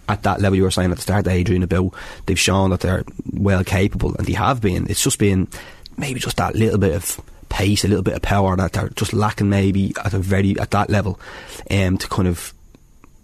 at 0.10 0.24
that 0.24 0.42
level 0.42 0.58
you 0.58 0.64
were 0.64 0.72
saying 0.72 0.92
at 0.92 0.98
the 0.98 1.02
start, 1.04 1.28
Adrian, 1.28 1.64
about 1.64 1.94
they've 2.26 2.40
shown 2.40 2.72
that 2.72 2.82
they're 2.82 3.04
well 3.32 3.64
capable, 3.64 4.16
and 4.16 4.28
they 4.28 4.34
have 4.34 4.62
been. 4.62 4.90
It's 4.90 5.04
just 5.04 5.20
been 5.20 5.48
maybe 5.98 6.20
just 6.20 6.38
that 6.38 6.56
little 6.56 6.80
bit 6.80 6.96
of 6.96 7.22
pace, 7.50 7.86
a 7.86 7.88
little 7.88 8.04
bit 8.04 8.16
of 8.16 8.22
power 8.22 8.56
that 8.56 8.74
they're 8.74 8.90
just 8.90 9.14
lacking 9.14 9.50
maybe 9.50 9.94
at 10.04 10.14
a 10.14 10.20
very 10.20 10.60
at 10.60 10.72
that 10.72 10.90
level, 10.90 11.20
um, 11.70 11.98
to 11.98 12.08
kind 12.08 12.28
of 12.28 12.54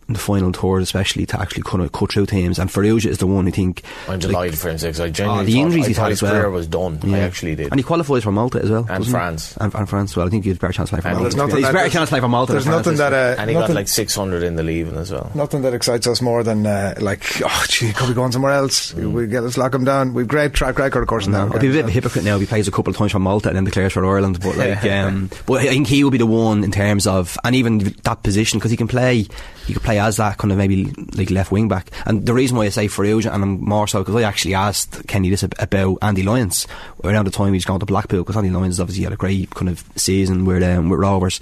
in 0.10 0.14
the 0.14 0.20
final 0.20 0.52
tour, 0.52 0.80
especially 0.80 1.26
to 1.28 1.40
actually 1.40 1.64
kind 1.64 1.82
of 1.84 1.92
cut 1.92 2.12
through 2.12 2.26
teams. 2.26 2.60
And 2.60 2.70
Farrugia 2.70 3.06
is 3.06 3.20
the 3.20 3.28
one 3.28 3.48
I 3.48 3.52
think. 3.52 3.84
I'm 4.08 4.14
like, 4.14 4.20
delighted 4.20 4.58
for 4.60 4.70
him 4.70 4.76
because 4.78 5.00
I 5.00 5.06
Oh, 5.06 5.10
genuinely 5.12 5.46
the 5.46 5.52
thought, 5.54 5.60
injuries 5.62 5.86
I 5.86 5.88
he's 5.88 5.96
thought 5.98 6.02
had 6.04 6.10
his 6.10 6.18
as 6.20 6.22
well. 6.24 6.32
career 6.34 6.50
was 6.50 6.68
done. 6.68 7.00
I 7.14 7.20
actually 7.20 7.56
did. 7.56 7.68
And 7.72 7.80
he 7.80 7.84
qualifies 7.84 8.24
for 8.24 8.32
Malta 8.32 8.60
as 8.62 8.70
well. 8.70 8.86
And? 8.90 9.08
France. 9.08 9.56
And, 9.58 9.74
and 9.74 9.88
France. 9.90 10.16
Well, 10.18 10.28
I 10.28 10.30
think 10.30 10.44
he 10.44 10.50
has 10.50 10.58
a 10.58 10.60
better 10.60 10.74
chance 10.74 10.90
to 10.90 10.96
play 10.96 11.02
for 11.02 11.08
And 11.10 11.18
Malta. 11.18 11.24
there's 11.24 11.36
nothing 11.36 11.56
he's 11.58 11.66
that- 11.66 11.74
better 11.74 11.90
chance 11.90 12.10
to 12.10 12.14
play 12.14 12.20
for 12.20 12.28
Malta. 12.28 12.52
There's 12.54 12.66
than 12.66 12.72
nothing 12.74 12.92
this 12.94 13.00
that 13.00 13.14
uh, 13.14 13.42
and 13.42 13.50
he 13.50 13.54
got 13.54 13.70
like 13.70 13.88
600 13.88 14.44
in 14.44 14.56
the 14.56 14.64
leaving 14.64 14.98
as 14.98 15.12
well. 15.12 15.32
nothing 15.36 15.62
that 15.62 15.74
excites 15.74 16.08
us 16.08 16.22
more 16.22 16.44
than 16.44 16.66
uh, 16.66 16.96
like 17.00 17.24
oh 17.44 17.66
gee, 17.70 17.94
could 17.94 18.08
we 18.10 18.16
go 18.16 18.24
on 18.24 18.32
somewhere 18.32 18.54
else? 18.54 18.94
We 18.96 19.28
get 19.28 19.44
let's 19.44 19.58
lock 19.58 19.74
him 19.76 19.84
down. 19.86 20.14
We've 20.16 20.28
great 20.28 20.54
track 20.54 20.80
record, 20.80 21.02
of 21.02 21.08
course. 21.08 21.28
in 21.28 21.34
No, 21.34 21.46
that 21.48 21.56
I'd 21.56 21.62
be 21.62 21.68
a 21.70 21.72
bit 21.72 21.84
of 21.84 21.88
a 21.90 21.92
hypocrite 21.92 22.26
now 22.26 22.36
if 22.36 22.42
he 22.42 22.48
plays 22.48 22.68
a 22.68 22.72
couple 22.72 22.90
of 22.92 22.98
times 22.98 23.12
for 23.12 23.20
Malta 23.20 23.50
and 23.50 23.56
then 23.58 23.64
declares 23.66 23.94
for 23.94 24.04
Ireland. 24.06 24.40
But 24.42 24.58
like, 24.58 24.84
um, 24.86 25.30
but 25.46 25.60
I 25.62 25.68
think 25.68 25.88
he 25.88 26.04
will 26.04 26.12
be 26.12 26.18
the 26.18 26.26
one 26.26 26.64
in 26.64 26.72
terms 26.72 27.06
of, 27.06 27.38
and 27.44 27.56
even 27.56 27.80
that 28.04 28.24
position 28.24 28.60
because 28.60 28.72
he 28.72 28.78
can 28.78 28.88
play, 28.88 29.28
he 29.70 29.74
could 29.74 29.84
play 29.84 30.00
as 30.00 30.18
that 30.18 30.38
kind 30.38 30.52
of 30.52 30.58
maybe 30.58 30.86
like 31.16 31.30
left 31.32 31.52
wing 31.52 31.68
back. 31.70 31.90
And 32.06 32.26
the 32.26 32.34
reason 32.34 32.58
why 32.58 32.66
I 32.66 32.70
say 32.70 32.88
Farrugia, 32.88 33.34
and 33.34 33.44
I'm 33.44 33.64
more 33.64 33.88
so 33.88 34.00
because 34.00 34.16
I 34.16 34.24
actually 34.24 34.56
asked 34.56 35.08
Kenny 35.08 35.30
this 35.30 35.44
about 35.44 35.98
Andy 36.02 36.24
Lyons 36.24 36.68
around 37.04 37.26
the 37.26 37.32
time 37.32 37.48
he 37.48 37.54
was 37.54 37.66
going 37.66 37.80
to 37.80 37.86
Blackpool 37.86 38.20
because 38.20 38.36
Andy 38.36 38.50
Lyons 38.50 38.80
obviously 38.80 39.04
had 39.06 39.14
a 39.14 39.18
great 39.18 39.50
kind 39.52 39.70
of 39.70 39.84
season 39.96 40.44
with 40.46 40.64
um, 40.64 40.90
with 40.90 41.00
Rovers, 41.00 41.40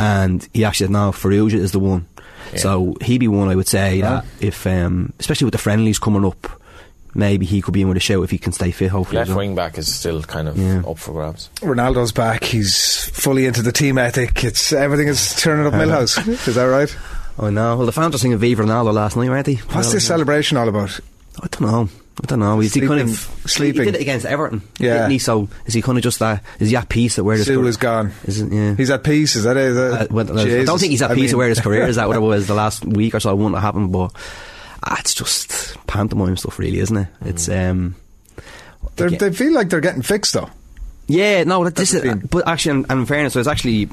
and 0.00 0.48
he 0.54 0.64
actually 0.64 0.86
said 0.86 0.92
no, 0.92 1.10
Farrugia 1.10 1.54
is 1.58 1.72
the 1.72 1.80
one. 1.80 2.06
So 2.56 2.94
he'd 3.00 3.18
be 3.18 3.26
one 3.28 3.48
I 3.48 3.56
would 3.56 3.66
say 3.66 4.00
that 4.02 4.24
if, 4.40 4.64
um, 4.66 5.12
especially 5.18 5.46
with 5.46 5.52
the 5.52 5.58
friendlies 5.58 5.98
coming 5.98 6.24
up, 6.24 6.46
maybe 7.12 7.46
he 7.46 7.60
could 7.60 7.74
be 7.74 7.82
in 7.82 7.88
with 7.88 7.96
a 7.96 8.00
show 8.00 8.22
if 8.22 8.30
he 8.30 8.38
can 8.38 8.52
stay 8.52 8.70
fit. 8.70 8.90
Hopefully, 8.90 9.16
Left 9.18 9.30
as 9.30 9.34
well. 9.34 9.44
wing 9.44 9.54
back 9.56 9.76
is 9.76 9.92
still 9.92 10.22
kind 10.22 10.46
of 10.46 10.56
Yeah. 10.56 10.82
up 10.86 10.98
for 10.98 11.12
grabs. 11.12 11.48
Ronaldo's 11.56 12.12
back. 12.12 12.44
He's 12.44 13.08
fully 13.08 13.46
into 13.46 13.60
the 13.62 13.72
team 13.72 13.98
ethic. 13.98 14.44
It's 14.44 14.72
everything 14.72 15.08
is 15.08 15.34
turning 15.34 15.66
up 15.66 15.72
Millhouse. 15.74 16.28
is 16.46 16.54
that 16.54 16.64
right? 16.64 16.96
I 17.38 17.50
know. 17.50 17.76
Well, 17.76 17.86
the 17.86 17.92
fans 17.92 18.12
were 18.12 18.18
singing 18.18 18.38
Viva 18.38 18.62
Ronaldo 18.62 18.92
last 18.92 19.16
night, 19.16 19.28
weren't 19.28 19.46
they? 19.46 19.54
What's 19.54 19.92
this 19.92 20.06
celebration 20.06 20.56
all 20.56 20.68
about? 20.68 21.00
I 21.42 21.46
don't 21.48 21.62
know. 21.62 21.88
I 22.22 22.26
don't 22.26 22.38
know. 22.38 22.60
Is 22.60 22.72
he 22.74 22.80
kind 22.86 23.00
of 23.00 23.10
Sleeping- 23.10 23.48
sleeping. 23.48 23.80
He 23.80 23.84
did 23.86 23.94
it 23.96 24.00
against 24.02 24.24
Everton, 24.24 24.62
Yeah. 24.78 24.98
didn't 24.98 25.10
he? 25.10 25.18
So 25.18 25.48
is 25.66 25.74
he 25.74 25.82
kind 25.82 25.98
of 25.98 26.04
just 26.04 26.20
that? 26.20 26.44
Is 26.60 26.70
he 26.70 26.76
at 26.76 26.88
peace 26.88 27.18
at 27.18 27.24
where 27.24 27.36
his 27.36 27.46
Sue 27.46 27.56
career- 27.56 27.68
is 27.68 27.76
gone. 27.76 28.12
Is 28.24 28.40
it? 28.40 28.52
Yeah. 28.52 28.76
He's 28.76 28.90
at 28.90 29.02
peace. 29.02 29.34
Is 29.34 29.42
that 29.42 29.56
it? 29.56 29.64
Is 29.64 29.74
that- 29.76 30.02
Uh, 30.02 30.06
well, 30.12 30.38
I 30.38 30.64
don't 30.64 30.78
think 30.78 30.92
he's 30.92 31.02
at 31.02 31.10
I 31.10 31.14
peace 31.16 31.32
mean- 31.32 31.38
where 31.38 31.48
his 31.48 31.60
career 31.60 31.86
is 31.88 31.96
That 31.96 32.06
What 32.06 32.16
it 32.18 32.20
was 32.20 32.46
the 32.46 32.54
last 32.54 32.84
week 32.84 33.16
or 33.16 33.20
so, 33.20 33.30
it 33.32 33.36
wouldn't 33.36 33.56
have 33.56 33.64
happened. 33.64 33.90
But 33.90 34.12
ah, 34.84 34.96
it's 35.00 35.12
just 35.12 35.76
pantomime 35.88 36.36
stuff, 36.36 36.56
really, 36.60 36.78
isn't 36.78 36.96
it? 36.96 37.08
It's 37.24 37.48
um. 37.48 37.96
They're, 38.94 39.10
they 39.10 39.32
feel 39.32 39.52
like 39.52 39.68
they're 39.70 39.80
getting 39.80 40.02
fixed 40.02 40.34
though. 40.34 40.50
Yeah, 41.08 41.42
no, 41.42 41.64
that, 41.64 41.74
this 41.74 41.94
is. 41.94 42.14
But 42.30 42.46
actually, 42.46 42.84
in, 42.88 42.98
in 43.00 43.06
fairness, 43.06 43.34
I 43.34 43.40
was 43.40 43.48
actually 43.48 43.88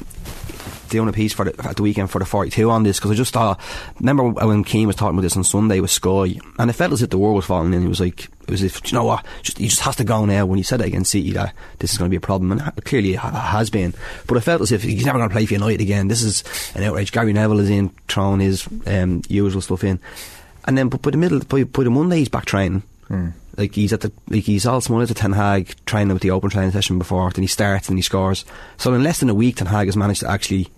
doing 0.92 1.10
a 1.10 1.14
piece 1.14 1.34
for 1.34 1.46
the, 1.46 1.68
at 1.68 1.78
the 1.78 1.82
weekend 1.82 2.12
for 2.12 2.20
the 2.20 2.26
42 2.26 2.70
on 2.70 2.84
this 2.84 3.00
because 3.00 3.12
I 3.12 3.16
just 3.16 3.34
thought. 3.34 3.60
Remember 4.00 4.30
when 4.30 4.64
Keane 4.64 4.88
was 4.88 4.96
talking 4.96 5.18
about 5.18 5.24
this 5.24 5.38
on 5.38 5.44
Sunday 5.44 5.80
with 5.80 5.90
Sky, 5.90 6.40
and 6.60 6.70
it 6.70 6.74
felt 6.74 6.94
as 6.94 7.02
if 7.02 7.10
the 7.10 7.18
world 7.18 7.36
was 7.36 7.46
falling 7.46 7.74
in. 7.74 7.84
It 7.84 7.90
was 7.90 8.00
like 8.00 8.26
it 8.26 8.52
was 8.52 8.62
if 8.62 8.82
"Do 8.84 8.90
you 8.90 8.96
know 8.96 9.06
what, 9.06 9.26
just, 9.42 9.58
he 9.58 9.68
just 9.68 9.82
has 9.82 9.96
to 9.96 10.04
go 10.04 10.26
now. 10.26 10.46
When 10.46 10.58
he 10.58 10.64
said 10.64 10.82
it 10.82 10.88
against 10.88 11.12
City, 11.12 11.32
that 11.32 11.54
this 11.80 11.92
is 11.92 11.98
going 11.98 12.10
to 12.10 12.14
be 12.14 12.18
a 12.18 12.22
problem, 12.22 12.52
and 12.52 12.86
clearly 12.86 13.14
it 13.14 13.20
has 13.20 13.70
been. 13.70 13.94
But 14.28 14.38
it 14.38 14.42
felt 14.42 14.62
as 14.62 14.72
if 14.72 14.84
he's 14.84 15.06
never 15.06 15.18
going 15.18 15.30
to 15.30 15.34
play 15.34 15.46
for 15.46 15.54
United 15.54 15.82
again. 15.82 16.08
This 16.08 16.22
is 16.22 16.44
an 16.76 16.84
outrage. 16.84 17.12
Gary 17.12 17.34
Neville 17.34 17.60
is 17.60 17.70
in 17.70 17.90
throwing 18.08 18.42
his 18.42 18.68
um, 18.86 19.22
usual 19.28 19.62
stuff 19.62 19.84
in, 19.84 20.00
and 20.66 20.78
then 20.78 20.90
but 20.90 21.02
by 21.02 21.12
the 21.12 21.18
middle, 21.18 21.40
by, 21.40 21.64
by 21.64 21.84
the 21.84 21.90
Monday, 21.90 22.20
he's 22.20 22.30
back 22.30 22.46
training. 22.46 22.84
Like 23.58 23.76
he's 23.76 23.92
at 23.92 24.02
the 24.02 24.12
like 24.30 24.44
he's 24.44 24.66
all 24.66 24.82
small 24.82 25.02
at 25.02 25.12
a 25.12 25.14
Ten 25.14 25.34
Hag 25.34 25.76
training 25.86 26.14
with 26.14 26.22
the 26.22 26.32
open 26.32 26.50
training 26.50 26.72
session 26.72 26.98
before, 26.98 27.30
then 27.32 27.44
he 27.44 27.48
starts 27.48 27.90
and 27.90 27.98
he 27.98 28.02
scores. 28.02 28.46
So 28.78 28.94
in 28.94 29.04
less 29.04 29.20
than 29.20 29.30
a 29.30 29.36
week, 29.36 29.58
Ten 29.58 29.68
Hag 29.68 29.88
has 29.88 29.98
managed 29.98 30.22
to 30.22 30.30
actually 30.30 30.70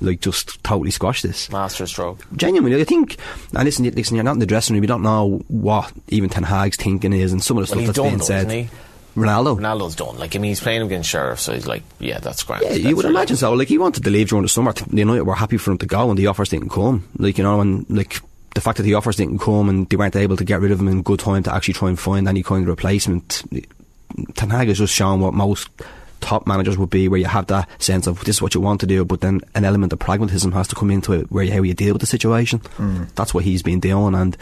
like 0.00 0.20
just 0.20 0.62
totally 0.64 0.90
squash 0.90 1.22
this. 1.22 1.50
Master 1.50 1.86
stroke. 1.86 2.24
Genuinely, 2.36 2.80
I 2.80 2.84
think. 2.84 3.16
And 3.54 3.64
listen, 3.64 3.84
listen, 3.84 4.14
you're 4.16 4.24
not 4.24 4.32
in 4.34 4.38
the 4.38 4.46
dressing 4.46 4.74
room. 4.74 4.82
You 4.84 4.88
don't 4.88 5.02
know 5.02 5.42
what 5.48 5.92
even 6.08 6.28
Ten 6.30 6.42
Hag's 6.44 6.76
thinking 6.76 7.12
is, 7.12 7.32
and 7.32 7.42
some 7.42 7.58
of 7.58 7.68
the 7.68 7.74
Well, 7.76 7.84
stuff 7.84 7.96
that's 7.96 8.08
being 8.08 8.18
though, 8.18 8.24
said. 8.24 8.70
Ronaldo. 9.16 9.58
Ronaldo's 9.58 9.96
done. 9.96 10.18
Like, 10.18 10.36
I 10.36 10.38
mean, 10.38 10.50
he's 10.50 10.60
playing 10.60 10.82
against 10.82 11.10
Sheriff, 11.10 11.40
so 11.40 11.52
he's 11.52 11.66
like, 11.66 11.82
yeah, 11.98 12.20
that's 12.20 12.44
grand. 12.44 12.62
Yeah, 12.62 12.68
That's 12.70 12.80
you 12.82 12.94
would 12.94 13.04
really- 13.04 13.16
imagine 13.16 13.36
so. 13.36 13.52
Like 13.52 13.66
he 13.66 13.76
wanted 13.76 14.04
to 14.04 14.10
leave 14.10 14.28
during 14.28 14.42
the 14.44 14.48
summer. 14.48 14.72
The 14.72 14.96
United 14.96 15.22
were 15.24 15.34
happy 15.34 15.56
for 15.56 15.72
him 15.72 15.78
to 15.78 15.86
go, 15.86 16.08
and 16.10 16.18
the 16.18 16.28
offers 16.28 16.50
didn't 16.50 16.68
come. 16.68 17.08
Like 17.18 17.36
you 17.36 17.42
know, 17.44 17.60
and 17.60 17.84
like 17.90 18.20
the 18.54 18.60
fact 18.60 18.76
that 18.76 18.84
the 18.84 18.94
offers 18.94 19.16
didn't 19.16 19.38
come 19.40 19.68
and 19.68 19.88
they 19.88 19.96
weren't 19.96 20.14
able 20.16 20.36
to 20.36 20.44
get 20.44 20.60
rid 20.60 20.70
of 20.72 20.80
him 20.80 20.86
in 20.88 21.02
good 21.02 21.18
time 21.20 21.42
to 21.42 21.52
actually 21.54 21.74
try 21.74 21.88
and 21.88 21.98
find 21.98 22.28
any 22.28 22.42
kind 22.44 22.62
of 22.62 22.68
replacement. 22.68 23.42
Ten 24.34 24.50
Hag 24.50 24.68
has 24.68 24.78
just 24.78 24.94
shown 24.94 25.20
what 25.20 25.34
most 25.34 25.68
top 26.20 26.46
managers 26.46 26.78
would 26.78 26.90
be, 26.90 27.08
where 27.08 27.20
you 27.20 27.26
have 27.26 27.46
that 27.46 27.68
sense 27.80 28.06
of 28.06 28.24
this 28.24 28.36
is 28.36 28.42
what 28.42 28.54
you 28.54 28.60
want 28.60 28.80
to 28.80 28.86
do, 28.86 29.04
but 29.04 29.20
then 29.20 29.40
an 29.54 29.64
element 29.64 29.92
of 29.92 29.98
pragmatism 29.98 30.52
has 30.52 30.68
to 30.68 30.74
come 30.74 30.90
into 30.90 31.12
it, 31.12 31.30
where 31.30 31.44
you, 31.44 31.52
how 31.52 31.62
you 31.62 31.74
deal 31.74 31.94
with 31.94 32.00
the 32.00 32.06
situation. 32.06 32.60
Mm. 32.78 33.12
That's 33.14 33.34
what 33.34 33.44
he's 33.44 33.62
been 33.62 33.80
doing, 33.80 34.14
and. 34.14 34.36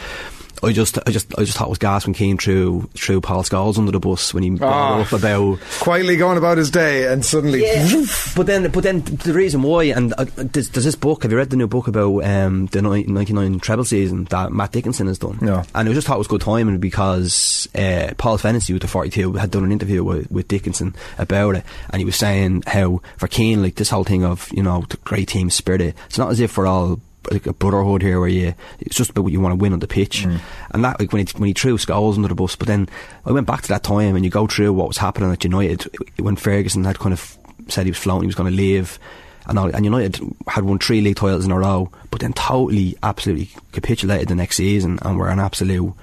I 0.62 0.72
just, 0.72 0.98
I 1.06 1.10
just, 1.10 1.38
I 1.38 1.44
just 1.44 1.56
thought 1.56 1.66
it 1.68 1.70
was 1.70 1.78
gas 1.78 2.06
when 2.06 2.14
Keane 2.14 2.36
threw, 2.38 2.88
threw 2.94 3.20
Paul 3.20 3.42
Scholes 3.42 3.78
under 3.78 3.92
the 3.92 4.00
bus 4.00 4.34
when 4.34 4.42
he 4.42 4.58
Ah. 4.60 5.00
up 5.02 5.12
about 5.12 5.58
Quietly 5.80 6.16
going 6.16 6.36
about 6.38 6.58
his 6.58 6.70
day, 6.70 7.12
and 7.12 7.24
suddenly, 7.24 7.62
yeah, 7.62 8.04
but 8.34 8.46
then, 8.46 8.70
but 8.70 8.82
then 8.82 9.02
the 9.02 9.32
reason 9.32 9.62
why, 9.62 9.84
and 9.84 10.12
uh, 10.18 10.24
there's, 10.36 10.70
there's 10.70 10.84
this 10.84 10.94
book. 10.96 11.22
Have 11.22 11.32
you 11.32 11.38
read 11.38 11.50
the 11.50 11.56
new 11.56 11.66
book 11.68 11.86
about 11.86 12.24
um, 12.24 12.66
the 12.66 12.82
'99 12.82 13.60
treble 13.60 13.84
season 13.84 14.24
that 14.30 14.52
Matt 14.52 14.72
Dickinson 14.72 15.06
has 15.06 15.18
done? 15.18 15.38
No. 15.40 15.62
And 15.74 15.88
I 15.88 15.92
just 15.92 16.06
thought 16.06 16.16
it 16.16 16.18
was 16.18 16.26
good 16.26 16.40
timing 16.40 16.78
because 16.78 17.68
uh, 17.74 18.12
Paul 18.18 18.38
Fennessy 18.38 18.72
with 18.72 18.82
the 18.82 18.88
42 18.88 19.34
had 19.34 19.50
done 19.50 19.64
an 19.64 19.72
interview 19.72 20.02
with, 20.02 20.30
with 20.30 20.48
Dickinson 20.48 20.94
about 21.18 21.54
it, 21.56 21.64
and 21.90 22.00
he 22.00 22.04
was 22.04 22.16
saying 22.16 22.64
how 22.66 23.00
for 23.16 23.28
Keane, 23.28 23.62
like 23.62 23.76
this 23.76 23.90
whole 23.90 24.04
thing 24.04 24.24
of 24.24 24.48
you 24.52 24.62
know 24.62 24.84
the 24.88 24.96
great 24.98 25.28
team 25.28 25.50
spirit. 25.50 25.94
It's 26.06 26.18
not 26.18 26.30
as 26.30 26.40
if 26.40 26.56
we're 26.56 26.66
all 26.66 27.00
like 27.30 27.46
a 27.46 27.52
brotherhood 27.52 28.02
here 28.02 28.20
where 28.20 28.28
you 28.28 28.54
it's 28.80 28.96
just 28.96 29.10
about 29.10 29.22
what 29.22 29.32
you 29.32 29.40
want 29.40 29.52
to 29.52 29.62
win 29.62 29.72
on 29.72 29.80
the 29.80 29.86
pitch. 29.86 30.24
Mm. 30.24 30.40
And 30.72 30.84
that 30.84 31.00
like 31.00 31.12
when 31.12 31.26
he, 31.26 31.32
when 31.38 31.48
he 31.48 31.52
threw 31.52 31.76
Scholes 31.76 32.16
under 32.16 32.28
the 32.28 32.34
bus 32.34 32.56
but 32.56 32.68
then 32.68 32.88
I 33.24 33.32
went 33.32 33.46
back 33.46 33.62
to 33.62 33.68
that 33.68 33.82
time 33.82 34.16
and 34.16 34.24
you 34.24 34.30
go 34.30 34.46
through 34.46 34.72
what 34.72 34.88
was 34.88 34.98
happening 34.98 35.30
at 35.30 35.44
United 35.44 35.84
when 36.18 36.36
Ferguson 36.36 36.84
had 36.84 36.98
kind 36.98 37.12
of 37.12 37.38
said 37.68 37.84
he 37.84 37.90
was 37.90 37.98
floating 37.98 38.22
he 38.22 38.26
was 38.26 38.34
going 38.34 38.50
to 38.50 38.56
leave. 38.56 38.98
And, 39.46 39.58
all, 39.58 39.74
and 39.74 39.82
United 39.82 40.20
had 40.46 40.64
won 40.64 40.78
three 40.78 41.00
league 41.00 41.16
titles 41.16 41.46
in 41.46 41.52
a 41.52 41.58
row 41.58 41.90
but 42.10 42.20
then 42.20 42.34
totally 42.34 42.96
absolutely 43.02 43.50
capitulated 43.72 44.28
the 44.28 44.34
next 44.34 44.56
season 44.56 44.98
and 45.02 45.18
were 45.18 45.28
an 45.28 45.38
absolute 45.38 45.94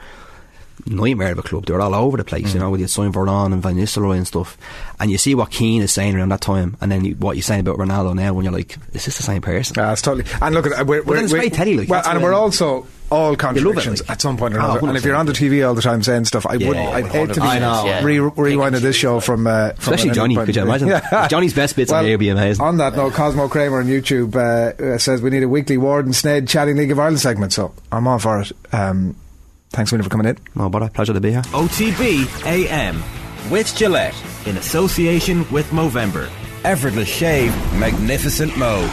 nightmare 0.87 1.31
of 1.31 1.39
a 1.39 1.43
club. 1.43 1.65
They 1.65 1.73
were 1.73 1.81
all 1.81 1.95
over 1.95 2.17
the 2.17 2.23
place, 2.23 2.53
you 2.53 2.59
know, 2.59 2.69
with 2.69 2.81
the 2.81 2.87
Sign 2.87 3.11
Veron 3.11 3.53
and 3.53 3.61
Van 3.61 3.75
Nistelrooy 3.75 4.17
and 4.17 4.27
stuff. 4.27 4.57
And 4.99 5.09
you 5.11 5.17
see 5.17 5.35
what 5.35 5.51
Keane 5.51 5.81
is 5.81 5.91
saying 5.91 6.15
around 6.15 6.29
that 6.29 6.41
time, 6.41 6.77
and 6.81 6.91
then 6.91 7.03
you, 7.05 7.15
what 7.15 7.35
you're 7.35 7.43
saying 7.43 7.61
about 7.61 7.77
Ronaldo 7.77 8.15
now, 8.15 8.33
when 8.33 8.43
you're 8.45 8.53
like, 8.53 8.77
is 8.93 9.05
this 9.05 9.17
the 9.17 9.23
same 9.23 9.41
person? 9.41 9.75
Ah, 9.79 9.91
it's 9.93 10.01
totally. 10.01 10.25
And 10.41 10.53
look 10.55 10.67
at 10.67 10.85
we're, 10.85 11.03
we're, 11.03 11.17
it's 11.23 11.33
we're- 11.33 11.49
Teddy, 11.49 11.77
like, 11.77 11.89
well, 11.89 12.03
and 12.05 12.21
we're 12.23 12.33
also 12.33 12.87
all 13.11 13.33
it, 13.33 13.39
contradictions 13.39 14.01
like. 14.01 14.09
at 14.09 14.21
some 14.21 14.35
point 14.35 14.55
or 14.55 14.59
Ah, 14.59 14.71
another. 14.73 14.87
and 14.87 14.97
if 14.97 15.05
you're 15.05 15.15
on 15.15 15.25
the 15.27 15.31
TV 15.33 15.67
all 15.67 15.75
the 15.75 15.81
time 15.81 16.01
saying 16.01 16.25
stuff, 16.25 16.45
I 16.47 16.55
Yeah. 16.55 16.67
would. 16.69 16.77
I'd 16.77 17.05
hate 17.07 17.33
to 17.33 17.41
be. 17.41 17.47
Yeah. 17.47 18.03
re- 18.03 18.17
rewinding 18.17 18.81
this 18.81 18.95
show 18.95 19.19
from, 19.19 19.45
uh, 19.47 19.71
from 19.73 19.93
Especially 19.93 20.11
Johnny, 20.15 20.35
could 20.35 20.55
you 20.55 20.61
imagine? 20.63 20.89
Johnny's 21.29 21.53
best 21.53 21.75
bits 21.75 21.91
on 21.91 21.97
Well, 21.97 22.03
here 22.05 22.13
would 22.13 22.19
be 22.19 22.29
amazing. 22.29 22.63
On 22.65 22.77
that 22.77 22.95
note, 22.95 23.13
Cosmo 23.13 23.47
Kramer 23.47 23.79
on 23.79 23.85
YouTube 23.85 24.35
uh, 24.35 24.97
says 24.97 25.21
we 25.21 25.29
need 25.29 25.43
a 25.43 25.47
weekly 25.49 25.77
Ward 25.77 26.05
and 26.05 26.15
Sneyd 26.15 26.47
chatting 26.49 26.77
League 26.77 26.91
of 26.91 26.97
Ireland 26.99 27.19
segment. 27.19 27.53
So 27.53 27.73
I'm 27.91 28.07
on 28.07 28.19
for 28.19 28.41
it. 28.41 28.51
Um, 28.71 29.15
thanks, 29.75 29.91
Winnie, 29.91 30.03
for 30.03 30.09
coming 30.09 30.27
in. 30.27 30.38
No 30.55 30.69
bother, 30.69 30.89
pleasure 30.89 31.13
to 31.13 31.19
be 31.19 31.31
here. 31.31 31.41
OTB 31.53 32.45
AM 32.45 33.03
with 33.51 33.75
Gillette 33.75 34.15
in 34.45 34.57
association 34.57 35.45
with 35.51 35.67
Movember. 35.67 36.29
Effortless 36.63 37.07
shave, 37.09 37.53
magnificent 37.79 38.55
mo. 38.57 38.89